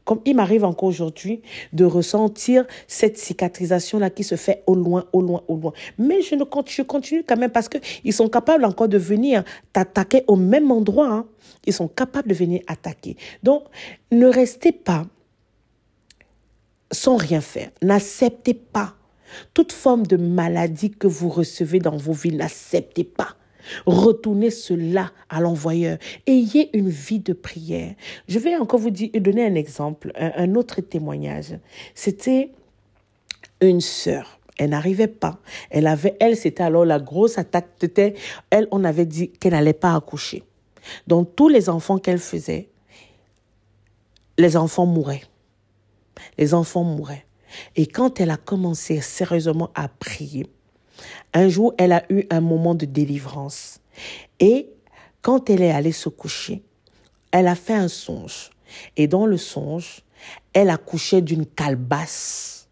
Comme 0.05 0.21
il 0.25 0.37
m'arrive 0.37 0.64
encore 0.64 0.88
aujourd'hui 0.88 1.42
de 1.73 1.85
ressentir 1.85 2.64
cette 2.87 3.18
cicatrisation-là 3.18 4.11
qui 4.11 4.25
se 4.25 4.35
fait 4.35 4.62
au 4.66 4.75
loin, 4.75 5.05
au 5.12 5.21
loin, 5.21 5.42
au 5.49 5.57
loin. 5.57 5.73
Mais 5.99 6.23
je, 6.23 6.35
ne, 6.35 6.45
je 6.66 6.83
continue 6.83 7.25
quand 7.25 7.37
même 7.37 7.51
parce 7.51 7.68
qu'ils 7.68 8.12
sont 8.12 8.29
capables 8.29 8.64
encore 8.64 8.88
de 8.88 8.99
venir 8.99 9.45
t'attaquer 9.73 10.25
au 10.27 10.37
même 10.37 10.71
endroit. 10.71 11.09
Hein. 11.09 11.27
Ils 11.66 11.73
sont 11.73 11.88
capables 11.88 12.29
de 12.29 12.35
venir 12.35 12.62
attaquer. 12.66 13.16
Donc, 13.42 13.64
ne 14.11 14.27
restez 14.27 14.73
pas 14.73 15.07
sans 16.90 17.16
rien 17.16 17.40
faire. 17.40 17.71
N'acceptez 17.81 18.55
pas 18.55 18.95
toute 19.55 19.73
forme 19.73 20.07
de 20.07 20.16
maladie 20.16 20.90
que 20.90 21.07
vous 21.07 21.29
recevez 21.29 21.79
dans 21.79 21.97
vos 21.97 22.12
vies. 22.12 22.33
N'acceptez 22.33 23.05
pas. 23.05 23.37
Retournez 23.87 24.51
cela 24.51 25.11
à 25.29 25.40
l'envoyeur. 25.40 25.98
Ayez 26.27 26.77
une 26.77 26.88
vie 26.88 27.20
de 27.20 27.33
prière. 27.33 27.94
Je 28.29 28.38
vais 28.38 28.57
encore 28.57 28.81
vous 28.81 28.90
donner 28.90 29.46
un 29.46 29.55
exemple, 29.55 30.12
un, 30.16 30.55
autre 30.55 30.81
témoignage. 30.81 31.59
C'était 31.94 32.51
une 33.61 33.81
sœur. 33.81 34.38
Elle 34.59 34.70
n'arrivait 34.70 35.09
pas. 35.09 35.38
Elle 35.70 35.87
avait, 35.87 36.16
elle, 36.20 36.37
c'était 36.37 36.62
alors 36.62 36.85
la 36.85 36.98
grosse 36.98 37.38
attaque. 37.38 37.68
C'était, 37.81 38.14
elle, 38.51 38.68
on 38.70 38.85
avait 38.85 39.07
dit 39.07 39.31
qu'elle 39.31 39.53
n'allait 39.53 39.72
pas 39.72 39.94
accoucher. 39.94 40.42
Donc, 41.07 41.35
tous 41.37 41.48
les 41.48 41.68
enfants 41.68 41.98
qu'elle 41.98 42.18
faisait, 42.18 42.68
les 44.38 44.57
enfants 44.57 44.87
mouraient. 44.87 45.22
Les 46.38 46.55
enfants 46.55 46.85
mouraient. 46.85 47.25
Et 47.77 47.87
quand 47.87 48.20
elle 48.20 48.31
a 48.31 48.37
commencé 48.37 49.01
sérieusement 49.01 49.70
à 49.75 49.88
prier, 49.88 50.46
un 51.34 51.48
jour, 51.48 51.74
elle 51.78 51.92
a 51.92 52.04
eu 52.10 52.24
un 52.30 52.40
moment 52.40 52.74
de 52.74 52.86
délivrance. 52.86 53.80
Et 54.40 54.68
quand 55.20 55.50
elle 55.50 55.62
est 55.62 55.70
allée 55.70 55.92
se 55.92 56.08
coucher, 56.08 56.62
elle 57.30 57.46
a 57.46 57.54
fait 57.54 57.74
un 57.74 57.88
songe. 57.88 58.50
Et 58.96 59.06
dans 59.06 59.26
le 59.26 59.36
songe, 59.36 60.02
elle 60.52 60.70
accouchait 60.70 61.22
d'une 61.22 61.46
calebasse. 61.46 62.68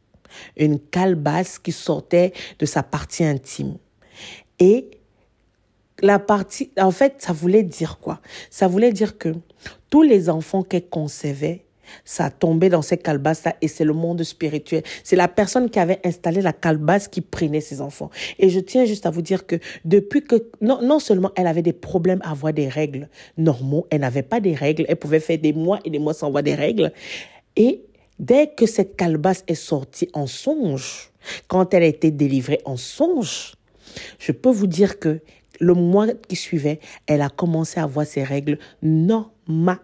Une 0.57 0.79
calebasse 0.79 1.59
qui 1.59 1.73
sortait 1.73 2.33
de 2.59 2.67
sa 2.67 2.83
partie 2.83 3.25
intime. 3.25 3.77
Et 4.59 4.91
la 6.03 6.19
partie, 6.19 6.71
en 6.79 6.91
fait, 6.91 7.17
ça 7.19 7.33
voulait 7.33 7.63
dire 7.63 7.99
quoi? 7.99 8.21
Ça 8.51 8.69
voulait 8.69 8.93
dire 8.93 9.19
que 9.19 9.35
tous 9.91 10.03
les 10.03 10.31
enfants 10.31 10.63
qu'elle 10.63 10.89
concevait 10.89 11.65
ça 12.05 12.31
tombait 12.31 12.69
dans 12.69 12.83
ces 12.83 12.97
calebasses-là 12.99 13.57
et 13.61 13.69
c'est 13.69 13.85
le 13.85 13.93
monde 13.93 14.23
spirituel. 14.23 14.83
C'est 15.05 15.17
la 15.17 15.29
personne 15.29 15.71
qui 15.71 15.79
avait 15.79 16.01
installé 16.05 16.41
la 16.41 16.53
calebasse 16.53 17.09
qui 17.09 17.21
prenait 17.21 17.61
ses 17.61 17.81
enfants. 17.81 18.11
Et 18.39 18.51
je 18.51 18.61
tiens 18.61 18.85
juste 18.85 19.07
à 19.07 19.11
vous 19.11 19.23
dire 19.23 19.47
que 19.47 19.57
depuis 19.85 20.23
que, 20.23 20.51
non, 20.61 20.81
non 20.83 20.99
seulement 20.99 21.31
elle 21.37 21.47
avait 21.47 21.63
des 21.63 21.73
problèmes 21.73 22.21
à 22.23 22.31
avoir 22.31 22.53
des 22.53 22.69
règles 22.69 23.09
normaux, 23.37 23.87
elle 23.91 24.01
n'avait 24.01 24.23
pas 24.23 24.41
des 24.41 24.55
règles, 24.55 24.85
elle 24.89 24.97
pouvait 24.97 25.21
faire 25.21 25.39
des 25.39 25.53
mois 25.53 25.81
et 25.85 25.91
des 25.91 25.99
mois 25.99 26.15
sans 26.15 26.29
avoir 26.29 26.43
des 26.43 26.55
règles. 26.55 26.93
Et 27.57 27.85
dès 28.19 28.49
que 28.49 28.67
cette 28.67 28.97
calebasse 28.97 29.45
est 29.49 29.55
sortie 29.55 30.09
en 30.13 30.27
songe, 30.27 31.11
quand 31.49 31.75
elle 31.75 31.83
a 31.83 31.87
été 31.87 32.11
délivrée 32.11 32.61
en 32.65 32.77
songe, 32.77 33.55
je 34.19 34.33
peux 34.33 34.51
vous 34.51 34.67
dire 34.67 34.99
que 34.99 35.21
le 35.61 35.75
mois 35.75 36.07
qui 36.29 36.37
suivait, 36.37 36.81
elle 37.07 37.23
a 37.23 37.29
commencé 37.29 37.81
à 37.81 37.85
avoir 37.85 38.07
ses 38.07 38.25
règles 38.25 38.59
normalement. 38.83 39.79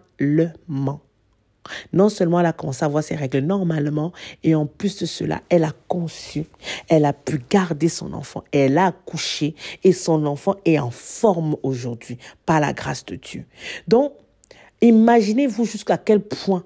Non 1.93 2.09
seulement 2.09 2.39
elle 2.39 2.45
a 2.45 2.53
commencé 2.53 2.83
à 2.85 2.87
voir 2.87 3.03
ses 3.03 3.15
règles 3.15 3.39
normalement, 3.39 4.11
et 4.43 4.55
en 4.55 4.65
plus 4.65 4.97
de 4.99 5.05
cela, 5.05 5.41
elle 5.49 5.63
a 5.63 5.73
conçu, 5.87 6.45
elle 6.89 7.05
a 7.05 7.13
pu 7.13 7.41
garder 7.49 7.89
son 7.89 8.13
enfant, 8.13 8.43
elle 8.51 8.77
a 8.77 8.87
accouché, 8.87 9.55
et 9.83 9.93
son 9.93 10.25
enfant 10.25 10.55
est 10.65 10.79
en 10.79 10.91
forme 10.91 11.55
aujourd'hui, 11.63 12.17
par 12.45 12.59
la 12.59 12.73
grâce 12.73 13.05
de 13.05 13.15
Dieu. 13.15 13.45
Donc, 13.87 14.13
imaginez-vous 14.81 15.65
jusqu'à 15.65 15.97
quel 15.97 16.21
point 16.21 16.63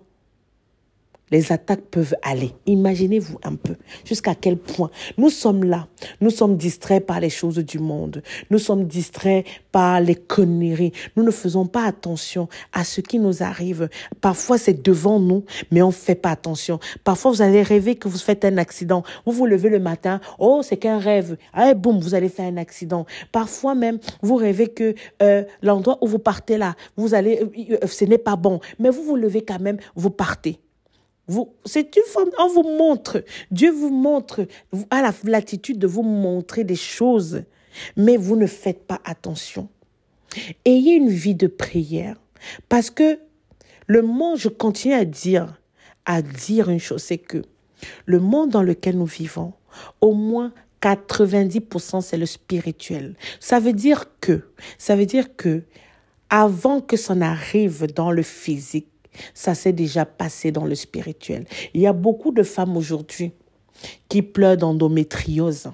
les 1.32 1.52
attaques 1.52 1.86
peuvent 1.90 2.16
aller. 2.22 2.54
Imaginez-vous 2.66 3.40
un 3.44 3.56
peu 3.56 3.76
jusqu'à 4.06 4.36
quel 4.36 4.58
point 4.58 4.92
nous 5.18 5.30
sommes 5.30 5.64
là. 5.64 5.88
Nous 6.20 6.30
sommes 6.30 6.58
distraits 6.58 7.06
par 7.06 7.20
les 7.20 7.30
choses 7.30 7.58
du 7.58 7.80
monde. 7.80 8.22
Nous 8.50 8.60
sommes 8.60 8.86
distraits 8.86 9.46
par 9.72 10.02
les 10.02 10.16
conneries. 10.16 10.92
Nous 11.16 11.24
ne 11.24 11.32
faisons 11.32 11.66
pas 11.66 11.86
attention 11.86 12.48
à 12.74 12.84
ce 12.84 13.02
qui 13.02 13.20
nous 13.20 13.44
arrive. 13.44 13.90
Parfois, 14.20 14.58
c'est 14.58 14.82
devant 14.82 15.20
nous, 15.20 15.44
mais 15.72 15.82
on 15.82 15.88
ne 15.88 15.92
fait 15.94 16.16
pas 16.16 16.32
attention. 16.32 16.80
Parfois, 17.04 17.32
vous 17.32 17.42
allez 17.42 17.64
rêver 17.64 17.96
que 17.96 18.08
vous 18.08 18.18
faites 18.18 18.46
un 18.46 18.58
accident. 18.58 19.04
Vous 19.26 19.32
vous 19.32 19.46
levez 19.46 19.70
le 19.70 19.80
matin. 19.80 20.20
Oh, 20.40 20.62
c'est 20.64 20.78
qu'un 20.78 21.00
rêve. 21.00 21.38
Ah, 21.54 21.74
boum, 21.74 22.00
vous 22.00 22.16
allez 22.16 22.30
faire 22.30 22.46
un 22.46 22.58
accident. 22.58 23.06
Parfois 23.32 23.76
même, 23.76 24.00
vous 24.22 24.36
rêvez 24.36 24.68
que 24.68 24.96
euh, 25.22 25.44
l'endroit 25.62 25.98
où 26.02 26.08
vous 26.08 26.20
partez 26.20 26.58
là, 26.58 26.76
vous 26.98 27.14
allez, 27.14 27.40
euh, 27.42 27.78
euh, 27.84 27.88
ce 27.88 28.06
n'est 28.06 28.18
pas 28.18 28.36
bon. 28.36 28.60
Mais 28.80 28.90
vous 28.90 29.04
vous 29.04 29.16
levez 29.16 29.44
quand 29.44 29.60
même, 29.60 29.78
vous 29.96 30.10
partez. 30.10 30.60
C'est 31.66 31.96
une 31.96 32.04
forme, 32.04 32.30
on 32.40 32.48
vous 32.48 32.64
montre, 32.64 33.24
Dieu 33.52 33.72
vous 33.72 33.90
montre, 33.90 34.48
a 34.90 35.02
la 35.02 35.14
latitude 35.24 35.80
de 35.80 35.88
vous 35.88 36.04
montrer 36.04 36.64
des 36.64 36.76
choses, 36.76 37.44
mais 37.96 38.18
vous 38.18 38.36
ne 38.36 38.48
faites 38.48 38.86
pas 38.86 39.02
attention. 39.06 39.70
Ayez 40.66 40.96
une 40.96 41.10
vie 41.10 41.36
de 41.36 41.48
prière, 41.48 42.16
parce 42.70 42.90
que 42.90 43.20
le 43.88 44.02
monde, 44.02 44.38
je 44.38 44.50
continue 44.50 44.94
à 44.94 45.06
dire, 45.06 45.60
à 46.06 46.22
dire 46.22 46.70
une 46.70 46.80
chose, 46.80 47.04
c'est 47.04 47.18
que 47.18 47.44
le 48.06 48.20
monde 48.20 48.50
dans 48.50 48.64
lequel 48.64 48.98
nous 48.98 49.06
vivons, 49.06 49.54
au 50.00 50.14
moins 50.14 50.54
90% 50.82 52.02
c'est 52.02 52.18
le 52.18 52.26
spirituel. 52.26 53.16
Ça 53.40 53.60
veut 53.60 53.74
dire 53.74 54.06
que, 54.20 54.50
ça 54.78 54.96
veut 54.96 55.06
dire 55.06 55.36
que, 55.36 55.64
avant 56.30 56.82
que 56.82 56.98
ça 56.98 57.14
n'arrive 57.14 57.88
dans 57.94 58.12
le 58.12 58.24
physique, 58.24 58.88
ça 59.34 59.56
s'est 59.56 59.74
déjà 59.74 60.06
passé 60.06 60.52
dans 60.52 60.66
le 60.66 60.76
spirituel. 60.76 61.46
Il 61.74 61.82
y 61.82 61.88
a 61.88 61.94
beaucoup 61.94 62.32
de 62.32 62.44
femmes 62.44 62.78
aujourd'hui 62.78 63.32
qui 64.10 64.22
pleurent 64.22 64.58
d'endométriose, 64.58 65.72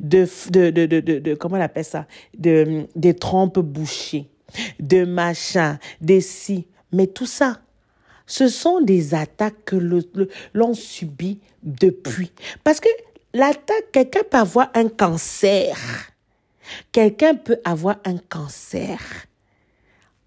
de, 0.00 0.28
de, 0.50 0.70
de, 0.70 1.00
de, 1.00 1.34
comment 1.34 1.56
on 1.56 1.60
appelle 1.60 1.84
ça, 1.84 2.06
de, 2.36 2.86
des 2.94 3.14
trompes 3.14 3.58
bouchées, 3.58 4.28
de 4.80 5.04
machin, 5.04 5.78
des 6.00 6.20
si. 6.20 6.66
Mais 6.92 7.06
tout 7.06 7.26
ça, 7.26 7.60
ce 8.26 8.48
sont 8.48 8.80
des 8.80 9.14
attaques 9.14 9.64
que 9.64 9.76
l'on 10.54 10.74
subit 10.74 11.40
depuis. 11.62 12.30
Parce 12.64 12.80
que 12.80 12.88
l'attaque, 13.34 13.90
quelqu'un 13.92 14.22
peut 14.30 14.38
avoir 14.38 14.70
un 14.74 14.88
cancer. 14.88 15.76
Quelqu'un 16.92 17.34
peut 17.34 17.58
avoir 17.64 17.96
un 18.04 18.18
cancer. 18.18 18.98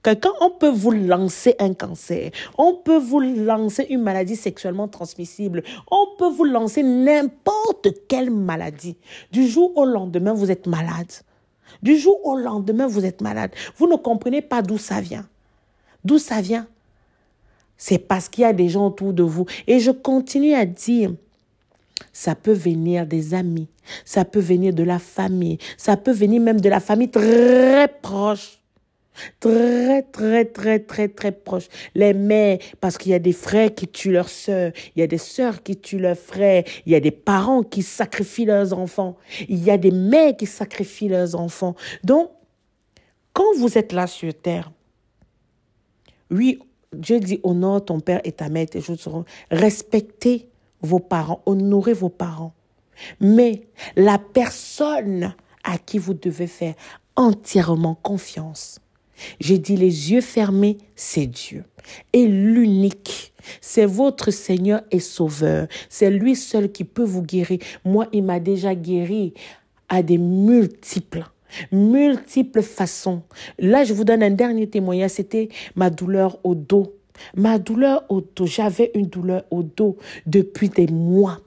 Quelqu'un, 0.04 0.32
on 0.42 0.50
peut 0.50 0.70
vous 0.70 0.92
lancer 0.92 1.56
un 1.60 1.74
cancer, 1.74 2.32
on 2.58 2.74
peut 2.74 2.98
vous 2.98 3.20
lancer 3.20 3.86
une 3.90 4.02
maladie 4.02 4.36
sexuellement 4.36 4.88
transmissible, 4.88 5.64
on 5.92 6.08
peut 6.18 6.30
vous 6.30 6.46
lancer 6.46 6.82
n'importe 6.82 7.90
quelle 8.08 8.32
maladie. 8.32 8.98
Du 9.32 9.48
jour 9.48 9.78
au 9.78 9.86
lendemain, 9.86 10.34
vous 10.34 10.50
êtes 10.50 10.66
malade. 10.66 11.12
Du 11.84 11.98
jour 11.98 12.20
au 12.26 12.36
lendemain, 12.36 12.88
vous 12.88 13.06
êtes 13.06 13.22
malade. 13.22 13.52
Vous 13.78 13.88
ne 13.88 13.96
comprenez 13.96 14.42
pas 14.42 14.64
d'où 14.64 14.80
ça 14.80 15.02
vient. 15.02 15.28
D'où 16.04 16.18
ça 16.18 16.42
vient? 16.42 16.68
C'est 17.78 18.00
parce 18.00 18.28
qu'il 18.28 18.42
y 18.42 18.46
a 18.46 18.54
des 18.54 18.70
gens 18.70 18.88
autour 18.88 19.14
de 19.14 19.24
vous. 19.24 19.46
Et 19.68 19.80
je 19.80 19.92
continue 19.92 20.54
à 20.54 20.66
dire, 20.66 21.14
ça 22.12 22.34
peut 22.34 22.54
venir 22.54 23.06
des 23.06 23.34
amis, 23.36 23.68
ça 24.04 24.26
peut 24.26 24.40
venir 24.40 24.74
de 24.74 24.84
la 24.84 25.00
famille, 25.00 25.60
ça 25.78 25.96
peut 25.96 26.12
venir 26.12 26.42
même 26.42 26.60
de 26.60 26.70
la 26.70 26.80
famille 26.80 27.10
très 27.10 27.88
proche. 28.02 28.61
Très, 29.40 30.04
très, 30.04 30.46
très, 30.46 30.80
très, 30.80 31.08
très 31.08 31.32
proches. 31.32 31.68
Les 31.96 32.14
mères, 32.14 32.58
parce 32.80 32.98
qu'il 32.98 33.12
y 33.12 33.16
a 33.16 33.20
des 33.20 33.34
frères 33.34 33.74
qui 33.74 33.88
tuent 33.88 34.12
leurs 34.12 34.30
sœurs, 34.30 34.72
il 34.96 35.00
y 35.00 35.04
a 35.04 35.08
des 35.08 35.18
sœurs 35.18 35.64
qui 35.64 35.78
tuent 35.78 36.00
leurs 36.00 36.18
frères, 36.18 36.64
il 36.86 36.92
y 36.92 36.96
a 36.96 37.00
des 37.00 37.12
parents 37.12 37.64
qui 37.64 37.84
sacrifient 37.84 38.46
leurs 38.46 38.74
enfants, 38.74 39.18
il 39.48 39.64
y 39.64 39.72
a 39.72 39.78
des 39.78 39.92
mères 39.92 40.36
qui 40.36 40.46
sacrifient 40.46 41.10
leurs 41.10 41.36
enfants. 41.36 41.76
Donc, 42.04 42.30
quand 43.34 43.56
vous 43.58 43.78
êtes 43.78 43.94
là 43.94 44.08
sur 44.08 44.34
terre, 44.34 44.72
oui, 46.30 46.60
Dieu 46.94 47.20
dit 47.20 47.40
honore 47.44 47.86
ton 47.86 48.00
père 48.00 48.22
et 48.24 48.32
ta 48.32 48.50
mère, 48.50 48.68
tes 48.68 48.82
seront. 48.82 49.26
Respectez 49.50 50.50
vos 50.82 51.00
parents, 51.00 51.42
honorez 51.46 51.94
vos 51.94 52.10
parents. 52.10 52.54
Mais 53.20 53.68
la 53.96 54.18
personne 54.18 55.34
à 55.64 55.78
qui 55.78 55.98
vous 55.98 56.14
devez 56.14 56.48
faire 56.48 56.74
entièrement 57.16 57.96
confiance, 57.96 58.80
j'ai 59.40 59.58
dit 59.58 59.76
les 59.76 60.12
yeux 60.12 60.22
fermés, 60.22 60.78
c'est 60.96 61.28
Dieu. 61.28 61.64
Et 62.14 62.28
l'unique, 62.28 63.34
c'est 63.60 63.86
votre 63.86 64.32
Seigneur 64.32 64.82
et 64.92 65.00
Sauveur. 65.00 65.68
C'est 65.90 66.12
lui 66.12 66.36
seul 66.36 66.72
qui 66.72 66.84
peut 66.84 67.04
vous 67.04 67.24
guérir. 67.24 67.60
Moi, 67.86 68.08
il 68.14 68.24
m'a 68.24 68.40
déjà 68.40 68.76
guéri 68.76 69.34
à 69.90 70.04
des 70.04 70.18
multiples 70.18 71.26
multiples 71.72 72.62
façons. 72.62 73.24
Là, 73.60 73.84
je 73.84 73.94
vous 73.94 74.04
donne 74.04 74.24
un 74.24 74.32
dernier 74.32 74.68
témoignage, 74.68 75.12
c'était 75.12 75.50
ma 75.76 75.90
douleur 75.90 76.40
au 76.44 76.56
dos. 76.56 76.96
Ma 77.36 77.60
douleur 77.60 78.04
au 78.10 78.22
dos, 78.22 78.46
j'avais 78.46 78.92
une 78.96 79.08
douleur 79.08 79.44
au 79.52 79.64
dos 79.64 79.98
depuis 80.26 80.70
des 80.70 80.88
mois 80.88 81.40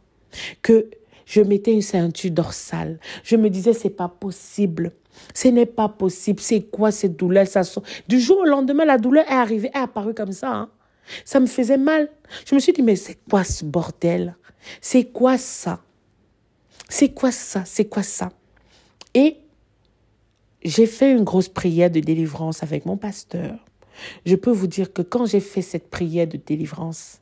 que 0.63 0.89
je 1.27 1.41
mettais 1.41 1.73
une 1.73 1.83
ceinture 1.83 2.31
dorsale. 2.31 2.99
Je 3.23 3.37
me 3.37 3.49
disais, 3.51 3.73
c'est 3.73 3.91
pas 3.91 4.09
possible. 4.09 4.93
Ce 5.35 5.49
n'est 5.49 5.67
pas 5.67 5.89
possible. 5.89 6.41
C'est 6.41 6.63
quoi 6.63 6.91
cette 6.91 7.17
douleur? 7.17 7.47
Ça 7.47 7.63
Du 8.09 8.21
jour 8.21 8.39
au 8.39 8.45
lendemain, 8.45 8.85
la 8.85 8.99
douleur 8.99 9.25
est 9.29 9.35
arrivée, 9.35 9.71
est 9.75 9.79
apparue 9.79 10.15
comme 10.15 10.33
ça. 10.33 10.53
Hein. 10.53 10.71
Ça 11.25 11.41
me 11.41 11.47
faisait 11.47 11.79
mal. 11.79 12.09
Je 12.47 12.55
me 12.55 12.61
suis 12.61 12.73
dit, 12.73 12.83
mais 12.83 12.97
c'est 12.97 13.19
quoi 13.29 13.45
ce 13.45 13.65
bordel? 13.65 14.37
C'est 14.81 15.05
quoi 15.05 15.39
ça? 15.39 15.81
C'est 16.89 17.11
quoi 17.11 17.33
ça? 17.33 17.65
C'est 17.65 17.87
quoi 17.87 18.03
ça? 18.03 18.31
Et 19.15 19.37
j'ai 20.63 20.87
fait 20.87 21.13
une 21.13 21.25
grosse 21.25 21.49
prière 21.49 21.91
de 21.91 22.01
délivrance 22.01 22.63
avec 22.63 22.87
mon 22.87 22.97
pasteur. 22.97 23.57
Je 24.27 24.35
peux 24.35 24.51
vous 24.51 24.67
dire 24.67 24.93
que 24.93 25.03
quand 25.03 25.27
j'ai 25.27 25.41
fait 25.41 25.63
cette 25.63 25.91
prière 25.91 26.27
de 26.27 26.37
délivrance, 26.37 27.21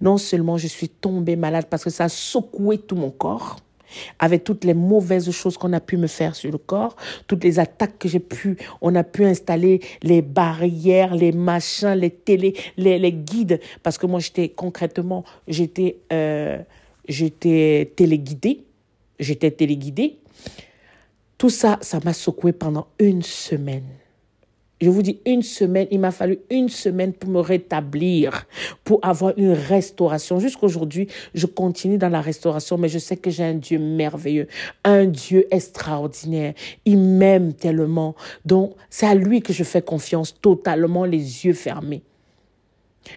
non 0.00 0.16
seulement 0.16 0.56
je 0.56 0.66
suis 0.66 0.88
tombée 0.88 1.36
malade 1.36 1.66
parce 1.68 1.84
que 1.84 1.90
ça 1.90 2.04
a 2.04 2.08
secoué 2.08 2.78
tout 2.78 2.96
mon 2.96 3.10
corps, 3.10 3.56
avec 4.18 4.44
toutes 4.44 4.64
les 4.64 4.74
mauvaises 4.74 5.30
choses 5.30 5.56
qu'on 5.56 5.72
a 5.72 5.80
pu 5.80 5.96
me 5.96 6.06
faire 6.06 6.34
sur 6.34 6.50
le 6.50 6.58
corps, 6.58 6.96
toutes 7.26 7.44
les 7.44 7.58
attaques 7.58 7.98
que 7.98 8.08
j'ai 8.08 8.20
pu, 8.20 8.56
on 8.80 8.94
a 8.94 9.04
pu 9.04 9.24
installer 9.24 9.80
les 10.02 10.22
barrières, 10.22 11.14
les 11.14 11.32
machins, 11.32 11.94
les 11.94 12.10
télés, 12.10 12.54
les, 12.76 13.12
guides, 13.12 13.60
parce 13.82 13.98
que 13.98 14.06
moi 14.06 14.20
j'étais 14.20 14.48
concrètement, 14.48 15.24
j'étais, 15.46 15.98
euh, 16.12 16.58
j'étais 17.08 17.92
téléguidée, 17.96 18.64
j'étais 19.18 19.50
téléguidée. 19.50 20.18
Tout 21.36 21.50
ça, 21.50 21.78
ça 21.82 22.00
m'a 22.04 22.12
secoué 22.12 22.52
pendant 22.52 22.88
une 22.98 23.22
semaine. 23.22 23.84
Je 24.80 24.90
vous 24.90 25.02
dis 25.02 25.20
une 25.26 25.42
semaine, 25.42 25.88
il 25.90 25.98
m'a 25.98 26.12
fallu 26.12 26.38
une 26.50 26.68
semaine 26.68 27.12
pour 27.12 27.30
me 27.30 27.40
rétablir, 27.40 28.46
pour 28.84 29.00
avoir 29.02 29.36
une 29.36 29.52
restauration. 29.52 30.38
Jusqu'aujourd'hui, 30.38 31.08
je 31.34 31.46
continue 31.46 31.98
dans 31.98 32.08
la 32.08 32.20
restauration, 32.20 32.78
mais 32.78 32.88
je 32.88 32.98
sais 32.98 33.16
que 33.16 33.28
j'ai 33.28 33.42
un 33.42 33.54
Dieu 33.54 33.78
merveilleux, 33.78 34.46
un 34.84 35.06
Dieu 35.06 35.46
extraordinaire. 35.50 36.54
Il 36.84 36.98
m'aime 36.98 37.54
tellement. 37.54 38.14
Donc, 38.44 38.74
c'est 38.88 39.06
à 39.06 39.16
lui 39.16 39.42
que 39.42 39.52
je 39.52 39.64
fais 39.64 39.82
confiance 39.82 40.40
totalement, 40.40 41.04
les 41.04 41.44
yeux 41.44 41.54
fermés. 41.54 42.02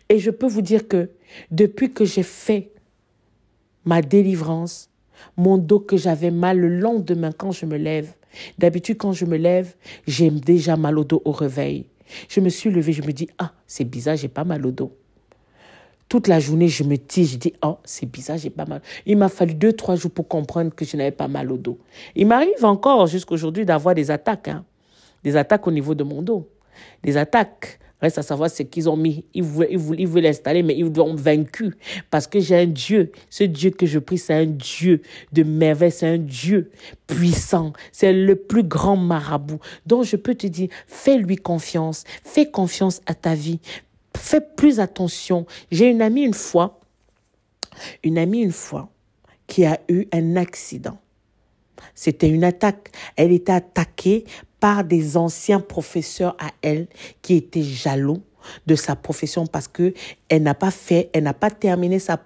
Et 0.09 0.17
je 0.17 0.31
peux 0.31 0.47
vous 0.47 0.61
dire 0.61 0.87
que 0.87 1.09
depuis 1.51 1.91
que 1.91 2.05
j'ai 2.05 2.23
fait 2.23 2.71
ma 3.85 4.01
délivrance, 4.01 4.89
mon 5.37 5.57
dos 5.57 5.79
que 5.79 5.97
j'avais 5.97 6.31
mal 6.31 6.57
le 6.57 6.79
lendemain 6.79 7.31
quand 7.31 7.51
je 7.51 7.65
me 7.67 7.77
lève, 7.77 8.13
D'habitude, 8.57 8.97
quand 8.97 9.13
je 9.13 9.25
me 9.25 9.37
lève, 9.37 9.75
j'ai 10.07 10.29
déjà 10.29 10.75
mal 10.77 10.97
au 10.97 11.03
dos 11.03 11.21
au 11.25 11.31
réveil. 11.31 11.85
Je 12.29 12.39
me 12.39 12.49
suis 12.49 12.69
levée, 12.69 12.93
je 12.93 13.01
me 13.01 13.11
dis, 13.11 13.29
ah, 13.37 13.53
c'est 13.67 13.85
bizarre, 13.85 14.17
j'ai 14.17 14.27
pas 14.27 14.43
mal 14.43 14.65
au 14.65 14.71
dos. 14.71 14.95
Toute 16.09 16.27
la 16.27 16.39
journée, 16.39 16.67
je 16.67 16.83
me 16.83 16.97
dis, 16.97 17.25
je 17.25 17.37
dis, 17.37 17.53
oh, 17.63 17.77
c'est 17.85 18.05
bizarre, 18.05 18.37
j'ai 18.37 18.49
pas 18.49 18.65
mal. 18.65 18.81
Il 19.05 19.17
m'a 19.17 19.29
fallu 19.29 19.53
deux, 19.53 19.73
trois 19.73 19.95
jours 19.95 20.11
pour 20.11 20.27
comprendre 20.27 20.73
que 20.75 20.83
je 20.83 20.97
n'avais 20.97 21.11
pas 21.11 21.29
mal 21.29 21.51
au 21.51 21.57
dos. 21.57 21.79
Il 22.15 22.27
m'arrive 22.27 22.65
encore 22.65 23.07
jusqu'aujourd'hui 23.07 23.65
d'avoir 23.65 23.95
des 23.95 24.11
attaques, 24.11 24.49
hein. 24.49 24.65
des 25.23 25.37
attaques 25.37 25.65
au 25.67 25.71
niveau 25.71 25.95
de 25.95 26.03
mon 26.03 26.21
dos, 26.21 26.49
des 27.03 27.15
attaques 27.15 27.79
Reste 28.01 28.17
à 28.17 28.23
savoir 28.23 28.49
ce 28.49 28.63
qu'ils 28.63 28.89
ont 28.89 28.97
mis. 28.97 29.25
Ils 29.33 29.43
voulaient, 29.43 30.21
l'installer, 30.21 30.63
mais 30.63 30.75
ils 30.75 30.91
l'ont 30.91 31.13
vaincu. 31.15 31.75
Parce 32.09 32.25
que 32.27 32.39
j'ai 32.39 32.57
un 32.57 32.65
Dieu. 32.65 33.11
Ce 33.29 33.43
Dieu 33.43 33.69
que 33.69 33.85
je 33.85 33.99
prie, 33.99 34.17
c'est 34.17 34.33
un 34.33 34.45
Dieu 34.45 35.01
de 35.31 35.43
merveille. 35.43 35.91
C'est 35.91 36.07
un 36.07 36.17
Dieu 36.17 36.71
puissant. 37.05 37.73
C'est 37.91 38.11
le 38.11 38.35
plus 38.35 38.63
grand 38.63 38.97
marabout. 38.97 39.59
Donc 39.85 40.05
je 40.05 40.15
peux 40.15 40.35
te 40.35 40.47
dire, 40.47 40.69
fais-lui 40.87 41.35
confiance. 41.35 42.03
Fais 42.23 42.49
confiance 42.49 43.01
à 43.05 43.13
ta 43.13 43.35
vie. 43.35 43.59
Fais 44.17 44.41
plus 44.41 44.79
attention. 44.79 45.45
J'ai 45.69 45.89
une 45.89 46.01
amie 46.01 46.23
une 46.23 46.33
fois, 46.33 46.79
une 48.03 48.17
amie 48.17 48.41
une 48.41 48.51
fois, 48.51 48.89
qui 49.47 49.65
a 49.65 49.79
eu 49.89 50.07
un 50.11 50.35
accident. 50.35 50.97
C'était 51.95 52.29
une 52.29 52.43
attaque. 52.43 52.91
Elle 53.15 53.31
était 53.31 53.51
attaquée 53.51 54.25
par 54.61 54.85
des 54.85 55.17
anciens 55.17 55.59
professeurs 55.59 56.37
à 56.39 56.51
elle 56.61 56.87
qui 57.21 57.35
étaient 57.35 57.63
jaloux 57.63 58.21
de 58.65 58.75
sa 58.75 58.95
profession 58.95 59.45
parce 59.45 59.67
que 59.67 59.93
elle 60.29 60.43
n'a 60.43 60.53
pas 60.53 60.71
fait, 60.71 61.09
elle 61.13 61.23
n'a 61.23 61.33
pas 61.33 61.49
terminé 61.49 61.99
sa, 61.99 62.19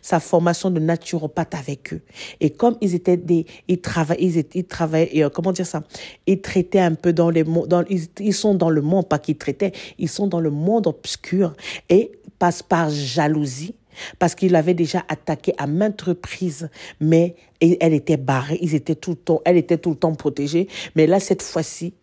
sa, 0.00 0.20
formation 0.20 0.70
de 0.70 0.80
naturopathe 0.80 1.54
avec 1.54 1.92
eux. 1.92 2.00
Et 2.40 2.50
comme 2.50 2.76
ils 2.80 2.94
étaient 2.94 3.16
des, 3.16 3.46
ils 3.66 3.80
travaillaient, 3.80 4.44
ils, 4.54 4.64
travaillaient, 4.64 5.24
euh, 5.24 5.30
comment 5.30 5.52
dire 5.52 5.66
ça, 5.66 5.82
ils 6.26 6.40
traitaient 6.40 6.80
un 6.80 6.94
peu 6.94 7.12
dans 7.12 7.30
les 7.30 7.44
dans, 7.44 7.84
ils, 7.88 8.06
ils 8.20 8.34
sont 8.34 8.54
dans 8.54 8.70
le 8.70 8.80
monde, 8.80 9.08
pas 9.08 9.18
qu'ils 9.18 9.38
traitaient, 9.38 9.72
ils 9.98 10.08
sont 10.08 10.26
dans 10.26 10.40
le 10.40 10.50
monde 10.50 10.86
obscur 10.86 11.54
et 11.88 12.12
passent 12.38 12.62
par 12.62 12.90
jalousie 12.90 13.74
parce 14.18 14.34
qu'il 14.34 14.54
avait 14.56 14.74
déjà 14.74 15.04
attaqué 15.08 15.52
à 15.58 15.66
maintes 15.66 16.02
reprises, 16.02 16.70
mais 17.00 17.36
elle 17.60 17.94
était 17.94 18.16
barrée, 18.16 18.58
ils 18.60 18.74
étaient 18.74 18.94
tout 18.94 19.10
le 19.10 19.16
temps, 19.16 19.40
elle 19.44 19.56
était 19.56 19.78
tout 19.78 19.90
le 19.90 19.96
temps 19.96 20.14
protégée. 20.14 20.68
Mais 20.94 21.06
là, 21.06 21.20
cette 21.20 21.42
fois-ci, 21.42 21.94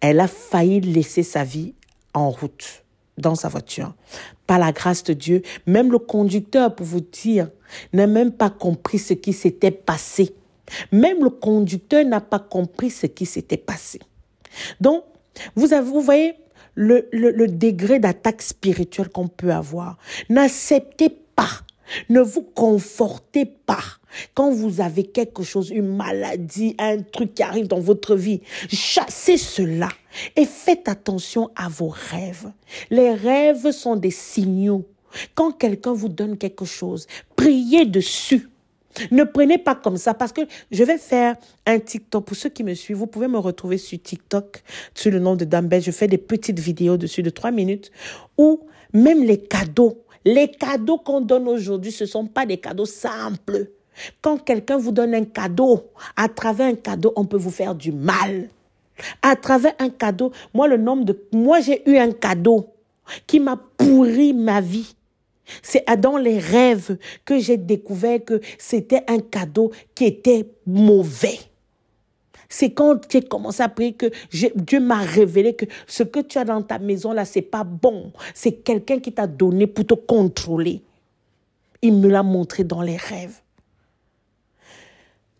elle 0.00 0.20
a 0.20 0.28
failli 0.28 0.80
laisser 0.80 1.22
sa 1.22 1.44
vie 1.44 1.74
en 2.14 2.30
route 2.30 2.84
dans 3.18 3.34
sa 3.34 3.48
voiture. 3.48 3.94
Par 4.46 4.58
la 4.58 4.72
grâce 4.72 5.04
de 5.04 5.12
Dieu, 5.12 5.42
même 5.66 5.92
le 5.92 5.98
conducteur, 5.98 6.74
pour 6.74 6.86
vous 6.86 7.00
dire, 7.00 7.50
n'a 7.92 8.06
même 8.06 8.32
pas 8.32 8.50
compris 8.50 8.98
ce 8.98 9.14
qui 9.14 9.32
s'était 9.32 9.70
passé. 9.70 10.34
Même 10.90 11.22
le 11.22 11.30
conducteur 11.30 12.04
n'a 12.04 12.20
pas 12.20 12.38
compris 12.38 12.90
ce 12.90 13.06
qui 13.06 13.26
s'était 13.26 13.56
passé. 13.56 14.00
Donc, 14.80 15.04
vous, 15.56 15.72
avez, 15.72 15.86
vous 15.86 16.00
voyez 16.00 16.34
le, 16.74 17.08
le, 17.12 17.30
le 17.30 17.48
degré 17.48 17.98
d'attaque 17.98 18.42
spirituelle 18.42 19.08
qu'on 19.08 19.28
peut 19.28 19.52
avoir. 19.52 19.98
N'acceptez 20.28 21.10
ne 22.08 22.20
vous 22.20 22.42
confortez 22.42 23.44
pas. 23.44 23.82
Quand 24.34 24.50
vous 24.50 24.80
avez 24.80 25.04
quelque 25.04 25.42
chose, 25.42 25.70
une 25.70 25.96
maladie, 25.96 26.74
un 26.78 26.98
truc 26.98 27.34
qui 27.34 27.42
arrive 27.42 27.66
dans 27.66 27.80
votre 27.80 28.14
vie, 28.14 28.40
chassez 28.70 29.36
cela 29.36 29.88
et 30.36 30.44
faites 30.44 30.88
attention 30.88 31.50
à 31.56 31.68
vos 31.68 31.88
rêves. 31.88 32.50
Les 32.90 33.14
rêves 33.14 33.70
sont 33.70 33.96
des 33.96 34.10
signaux. 34.10 34.86
Quand 35.34 35.52
quelqu'un 35.52 35.92
vous 35.92 36.08
donne 36.08 36.36
quelque 36.36 36.64
chose, 36.64 37.06
priez 37.36 37.86
dessus. 37.86 38.48
Ne 39.10 39.24
prenez 39.24 39.56
pas 39.56 39.74
comme 39.74 39.96
ça 39.96 40.12
parce 40.12 40.32
que 40.32 40.42
je 40.70 40.84
vais 40.84 40.98
faire 40.98 41.36
un 41.64 41.78
TikTok. 41.78 42.26
Pour 42.26 42.36
ceux 42.36 42.50
qui 42.50 42.62
me 42.62 42.74
suivent, 42.74 42.98
vous 42.98 43.06
pouvez 43.06 43.28
me 43.28 43.38
retrouver 43.38 43.78
sur 43.78 44.00
TikTok 44.00 44.62
sous 44.94 45.10
le 45.10 45.18
nom 45.18 45.34
de 45.34 45.46
Dambel. 45.46 45.82
Je 45.82 45.90
fais 45.90 46.08
des 46.08 46.18
petites 46.18 46.58
vidéos 46.58 46.98
dessus 46.98 47.22
de 47.22 47.30
trois 47.30 47.50
minutes 47.50 47.90
où 48.36 48.60
même 48.92 49.24
les 49.24 49.38
cadeaux, 49.38 50.04
les 50.24 50.48
cadeaux 50.48 50.98
qu'on 50.98 51.20
donne 51.20 51.48
aujourd'hui, 51.48 51.92
ce 51.92 52.04
ne 52.04 52.08
sont 52.08 52.26
pas 52.26 52.46
des 52.46 52.58
cadeaux 52.58 52.86
simples. 52.86 53.70
Quand 54.20 54.38
quelqu'un 54.38 54.78
vous 54.78 54.92
donne 54.92 55.14
un 55.14 55.24
cadeau, 55.24 55.90
à 56.16 56.28
travers 56.28 56.68
un 56.68 56.74
cadeau, 56.74 57.12
on 57.16 57.24
peut 57.24 57.36
vous 57.36 57.50
faire 57.50 57.74
du 57.74 57.92
mal. 57.92 58.48
À 59.20 59.36
travers 59.36 59.74
un 59.78 59.90
cadeau, 59.90 60.32
moi, 60.54 60.68
le 60.68 60.76
nombre 60.76 61.04
de, 61.04 61.28
moi, 61.32 61.60
j'ai 61.60 61.88
eu 61.90 61.96
un 61.96 62.12
cadeau 62.12 62.68
qui 63.26 63.40
m'a 63.40 63.56
pourri 63.76 64.32
ma 64.32 64.60
vie. 64.60 64.94
C'est 65.62 65.84
dans 65.98 66.16
les 66.16 66.38
rêves 66.38 66.96
que 67.24 67.38
j'ai 67.38 67.56
découvert 67.56 68.24
que 68.24 68.40
c'était 68.58 69.02
un 69.08 69.18
cadeau 69.18 69.72
qui 69.94 70.04
était 70.04 70.48
mauvais. 70.66 71.38
C'est 72.52 72.72
quand 72.72 73.08
tu 73.08 73.16
as 73.16 73.22
commencé 73.22 73.62
à 73.62 73.70
prier 73.70 73.94
que 73.94 74.10
Dieu 74.30 74.78
m'a 74.78 74.98
révélé 74.98 75.54
que 75.54 75.64
ce 75.86 76.02
que 76.02 76.20
tu 76.20 76.36
as 76.36 76.44
dans 76.44 76.60
ta 76.60 76.78
maison 76.78 77.12
là, 77.14 77.24
c'est 77.24 77.40
pas 77.40 77.64
bon. 77.64 78.12
C'est 78.34 78.52
quelqu'un 78.52 79.00
qui 79.00 79.10
t'a 79.10 79.26
donné 79.26 79.66
pour 79.66 79.86
te 79.86 79.94
contrôler. 79.94 80.82
Il 81.80 81.94
me 81.94 82.08
l'a 82.08 82.22
montré 82.22 82.62
dans 82.62 82.82
les 82.82 82.98
rêves. 82.98 83.40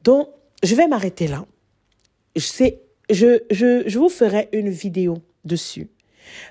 Donc, 0.03 0.27
je 0.63 0.75
vais 0.75 0.89
m'arrêter 0.89 1.29
là. 1.29 1.45
Je, 2.35 2.71
je, 3.11 3.43
je, 3.51 3.83
je 3.87 3.99
vous 3.99 4.09
ferai 4.09 4.49
une 4.53 4.71
vidéo 4.71 5.19
dessus. 5.45 5.91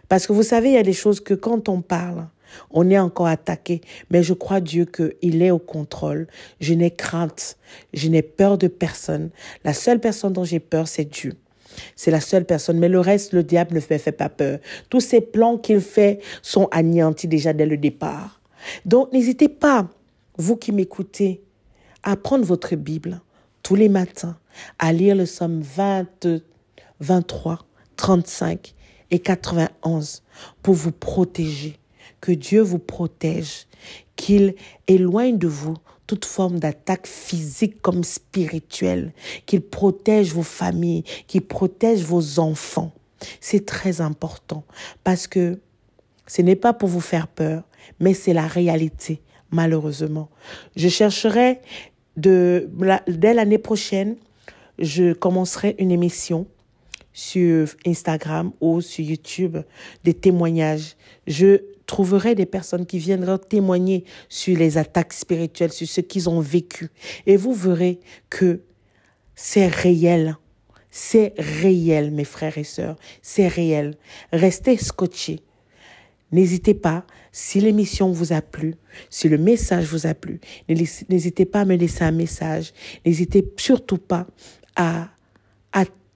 Parce 0.09 0.27
que 0.27 0.33
vous 0.33 0.43
savez, 0.43 0.69
il 0.69 0.75
y 0.75 0.77
a 0.77 0.83
des 0.83 0.93
choses 0.93 1.21
que 1.21 1.33
quand 1.33 1.69
on 1.69 1.81
parle, 1.81 2.27
on 2.69 2.89
est 2.89 2.99
encore 2.99 3.27
attaqué, 3.27 3.81
mais 4.09 4.23
je 4.23 4.33
crois 4.33 4.61
Dieu 4.61 4.85
qu'il 4.85 5.41
est 5.41 5.51
au 5.51 5.59
contrôle. 5.59 6.27
Je 6.59 6.73
n'ai 6.73 6.91
crainte, 6.91 7.57
je 7.93 8.07
n'ai 8.07 8.21
peur 8.21 8.57
de 8.57 8.67
personne. 8.67 9.29
La 9.63 9.73
seule 9.73 9.99
personne 9.99 10.33
dont 10.33 10.43
j'ai 10.43 10.59
peur, 10.59 10.87
c'est 10.87 11.05
Dieu. 11.05 11.33
C'est 11.95 12.11
la 12.11 12.21
seule 12.21 12.45
personne, 12.45 12.79
mais 12.79 12.89
le 12.89 12.99
reste, 12.99 13.33
le 13.33 13.43
diable 13.43 13.75
ne 13.75 13.79
me 13.79 13.97
fait 13.97 14.11
pas 14.11 14.29
peur. 14.29 14.59
Tous 14.89 14.99
ces 14.99 15.21
plans 15.21 15.57
qu'il 15.57 15.79
fait 15.79 16.19
sont 16.41 16.67
anéantis 16.71 17.27
déjà 17.27 17.53
dès 17.53 17.65
le 17.65 17.77
départ. 17.77 18.41
Donc 18.85 19.11
n'hésitez 19.11 19.49
pas, 19.49 19.87
vous 20.37 20.57
qui 20.57 20.71
m'écoutez, 20.71 21.41
à 22.03 22.15
prendre 22.15 22.45
votre 22.45 22.75
Bible 22.75 23.21
tous 23.63 23.75
les 23.75 23.89
matins, 23.89 24.37
à 24.79 24.91
lire 24.91 25.15
le 25.15 25.25
psaume 25.25 25.61
20, 25.61 26.27
23, 26.99 27.59
35 27.95 28.73
et 29.11 29.19
91 29.19 30.23
pour 30.63 30.73
vous 30.73 30.91
protéger. 30.91 31.77
Que 32.21 32.31
Dieu 32.31 32.61
vous 32.61 32.79
protège, 32.79 33.67
qu'il 34.15 34.55
éloigne 34.87 35.37
de 35.37 35.47
vous 35.47 35.75
toute 36.07 36.25
forme 36.25 36.59
d'attaque 36.59 37.07
physique 37.07 37.81
comme 37.81 38.03
spirituelle, 38.03 39.13
qu'il 39.45 39.61
protège 39.61 40.33
vos 40.33 40.43
familles, 40.43 41.03
qu'il 41.27 41.41
protège 41.41 42.01
vos 42.01 42.39
enfants. 42.39 42.91
C'est 43.39 43.65
très 43.65 44.01
important 44.01 44.63
parce 45.03 45.27
que 45.27 45.59
ce 46.27 46.41
n'est 46.41 46.55
pas 46.55 46.73
pour 46.73 46.89
vous 46.89 47.01
faire 47.01 47.27
peur, 47.27 47.63
mais 47.99 48.13
c'est 48.13 48.33
la 48.33 48.47
réalité, 48.47 49.21
malheureusement. 49.51 50.29
Je 50.75 50.89
chercherai 50.89 51.59
dès 52.17 53.33
l'année 53.33 53.57
prochaine, 53.57 54.15
je 54.79 55.13
commencerai 55.13 55.75
une 55.79 55.91
émission 55.91 56.45
sur 57.13 57.67
Instagram 57.85 58.51
ou 58.61 58.81
sur 58.81 59.05
YouTube 59.05 59.57
des 60.03 60.13
témoignages. 60.13 60.95
Je 61.27 61.61
trouverai 61.91 62.35
des 62.35 62.45
personnes 62.45 62.85
qui 62.85 62.99
viendront 62.99 63.37
témoigner 63.37 64.05
sur 64.29 64.57
les 64.57 64.77
attaques 64.77 65.13
spirituelles, 65.13 65.73
sur 65.73 65.87
ce 65.87 65.99
qu'ils 65.99 66.29
ont 66.29 66.39
vécu. 66.39 66.89
Et 67.25 67.35
vous 67.35 67.53
verrez 67.53 67.99
que 68.29 68.61
c'est 69.35 69.67
réel. 69.67 70.37
C'est 70.89 71.33
réel, 71.37 72.11
mes 72.11 72.23
frères 72.23 72.57
et 72.57 72.63
sœurs. 72.63 72.95
C'est 73.21 73.47
réel. 73.47 73.97
Restez 74.31 74.77
scotchés. 74.77 75.41
N'hésitez 76.31 76.73
pas, 76.73 77.05
si 77.33 77.59
l'émission 77.59 78.11
vous 78.11 78.31
a 78.31 78.41
plu, 78.41 78.75
si 79.09 79.27
le 79.27 79.37
message 79.37 79.85
vous 79.85 80.07
a 80.07 80.13
plu, 80.13 80.39
n'hésitez 80.69 81.45
pas 81.45 81.61
à 81.61 81.65
me 81.65 81.75
laisser 81.75 82.03
un 82.05 82.11
message. 82.11 82.71
N'hésitez 83.05 83.43
surtout 83.57 83.97
pas 83.97 84.27
à, 84.77 85.09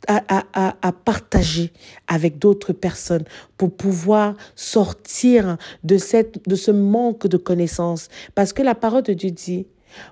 à 0.07 0.91
partager 0.91 1.71
avec 2.07 2.37
d'autres 2.39 2.73
personnes 2.73 3.23
pour 3.57 3.75
pouvoir 3.75 4.35
sortir 4.55 5.57
de, 5.83 5.97
cette, 5.97 6.47
de 6.47 6.55
ce 6.55 6.71
manque 6.71 7.27
de 7.27 7.37
connaissances. 7.37 8.09
Parce 8.33 8.53
que 8.53 8.61
la 8.61 8.75
parole 8.75 9.03
de 9.03 9.13
Dieu 9.13 9.31
dit, 9.31 9.67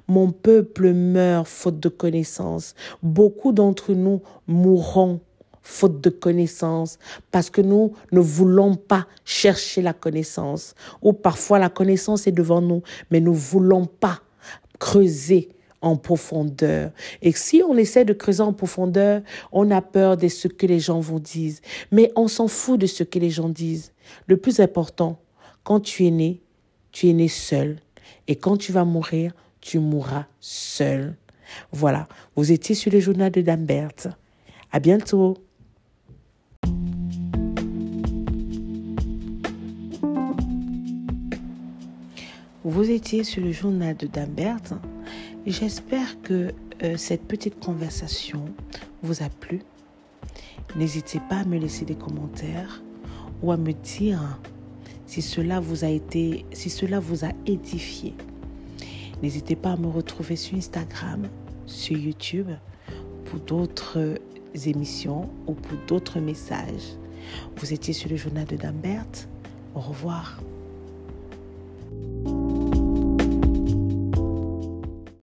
mon 0.07 0.31
peuple 0.31 0.93
meurt 0.93 1.47
faute 1.47 1.79
de 1.79 1.89
connaissances. 1.89 2.75
Beaucoup 3.01 3.51
d'entre 3.51 3.93
nous 3.93 4.21
mourront 4.47 5.19
faute 5.61 6.01
de 6.01 6.09
connaissances 6.09 6.99
parce 7.31 7.49
que 7.49 7.61
nous 7.61 7.93
ne 8.11 8.19
voulons 8.19 8.75
pas 8.75 9.07
chercher 9.23 9.81
la 9.81 9.93
connaissance. 9.93 10.75
Ou 11.01 11.13
parfois 11.13 11.57
la 11.59 11.69
connaissance 11.69 12.27
est 12.27 12.31
devant 12.31 12.61
nous, 12.61 12.83
mais 13.11 13.19
nous 13.19 13.31
ne 13.31 13.37
voulons 13.37 13.85
pas 13.85 14.21
creuser 14.79 15.49
en 15.83 15.97
profondeur. 15.97 16.91
Et 17.21 17.31
si 17.33 17.61
on 17.67 17.77
essaie 17.77 18.05
de 18.05 18.13
creuser 18.13 18.41
en 18.41 18.53
profondeur, 18.53 19.21
on 19.51 19.69
a 19.69 19.81
peur 19.81 20.17
de 20.17 20.29
ce 20.29 20.47
que 20.47 20.65
les 20.65 20.79
gens 20.79 20.99
vous 20.99 21.19
disent. 21.19 21.61
Mais 21.91 22.11
on 22.15 22.27
s'en 22.27 22.47
fout 22.47 22.79
de 22.79 22.87
ce 22.87 23.03
que 23.03 23.19
les 23.19 23.29
gens 23.29 23.49
disent. 23.49 23.91
Le 24.25 24.37
plus 24.37 24.59
important, 24.59 25.19
quand 25.63 25.81
tu 25.81 26.07
es 26.07 26.11
né, 26.11 26.41
tu 26.91 27.09
es 27.09 27.13
né 27.13 27.27
seul. 27.27 27.77
Et 28.27 28.37
quand 28.37 28.57
tu 28.57 28.71
vas 28.71 28.85
mourir, 28.85 29.33
tu 29.59 29.79
mourras 29.79 30.25
seul. 30.39 31.15
Voilà, 31.71 32.07
vous 32.35 32.51
étiez 32.51 32.75
sur 32.75 32.91
le 32.91 32.99
journal 32.99 33.31
de 33.31 33.41
Dambert. 33.41 34.17
À 34.71 34.79
bientôt. 34.79 35.37
Vous 42.63 42.89
étiez 42.89 43.25
sur 43.25 43.43
le 43.43 43.51
journal 43.51 43.97
de 43.97 44.07
Dambert. 44.07 44.61
J'espère 45.45 46.21
que 46.21 46.53
euh, 46.83 46.95
cette 46.95 47.27
petite 47.27 47.59
conversation 47.59 48.45
vous 49.01 49.23
a 49.23 49.29
plu. 49.29 49.59
N'hésitez 50.77 51.19
pas 51.29 51.39
à 51.39 51.43
me 51.43 51.57
laisser 51.57 51.83
des 51.83 51.95
commentaires 51.95 52.81
ou 53.41 53.51
à 53.51 53.57
me 53.57 53.73
dire 53.73 54.39
si 55.05 55.21
cela 55.21 55.59
vous 55.59 55.83
a 55.83 55.89
été, 55.89 56.45
si 56.53 56.69
cela 56.69 57.01
vous 57.01 57.25
a 57.25 57.29
édifié. 57.45 58.13
N'hésitez 59.21 59.57
pas 59.57 59.73
à 59.73 59.77
me 59.77 59.87
retrouver 59.87 60.37
sur 60.37 60.57
Instagram, 60.57 61.27
sur 61.65 61.97
YouTube 61.97 62.49
pour 63.25 63.39
d'autres 63.41 64.15
émissions 64.65 65.29
ou 65.45 65.55
pour 65.55 65.77
d'autres 65.87 66.21
messages. 66.21 66.97
Vous 67.57 67.73
étiez 67.73 67.93
sur 67.93 68.09
le 68.09 68.15
journal 68.15 68.45
de 68.45 68.55
Dambert. 68.55 69.05
Au 69.75 69.81
revoir. 69.81 70.41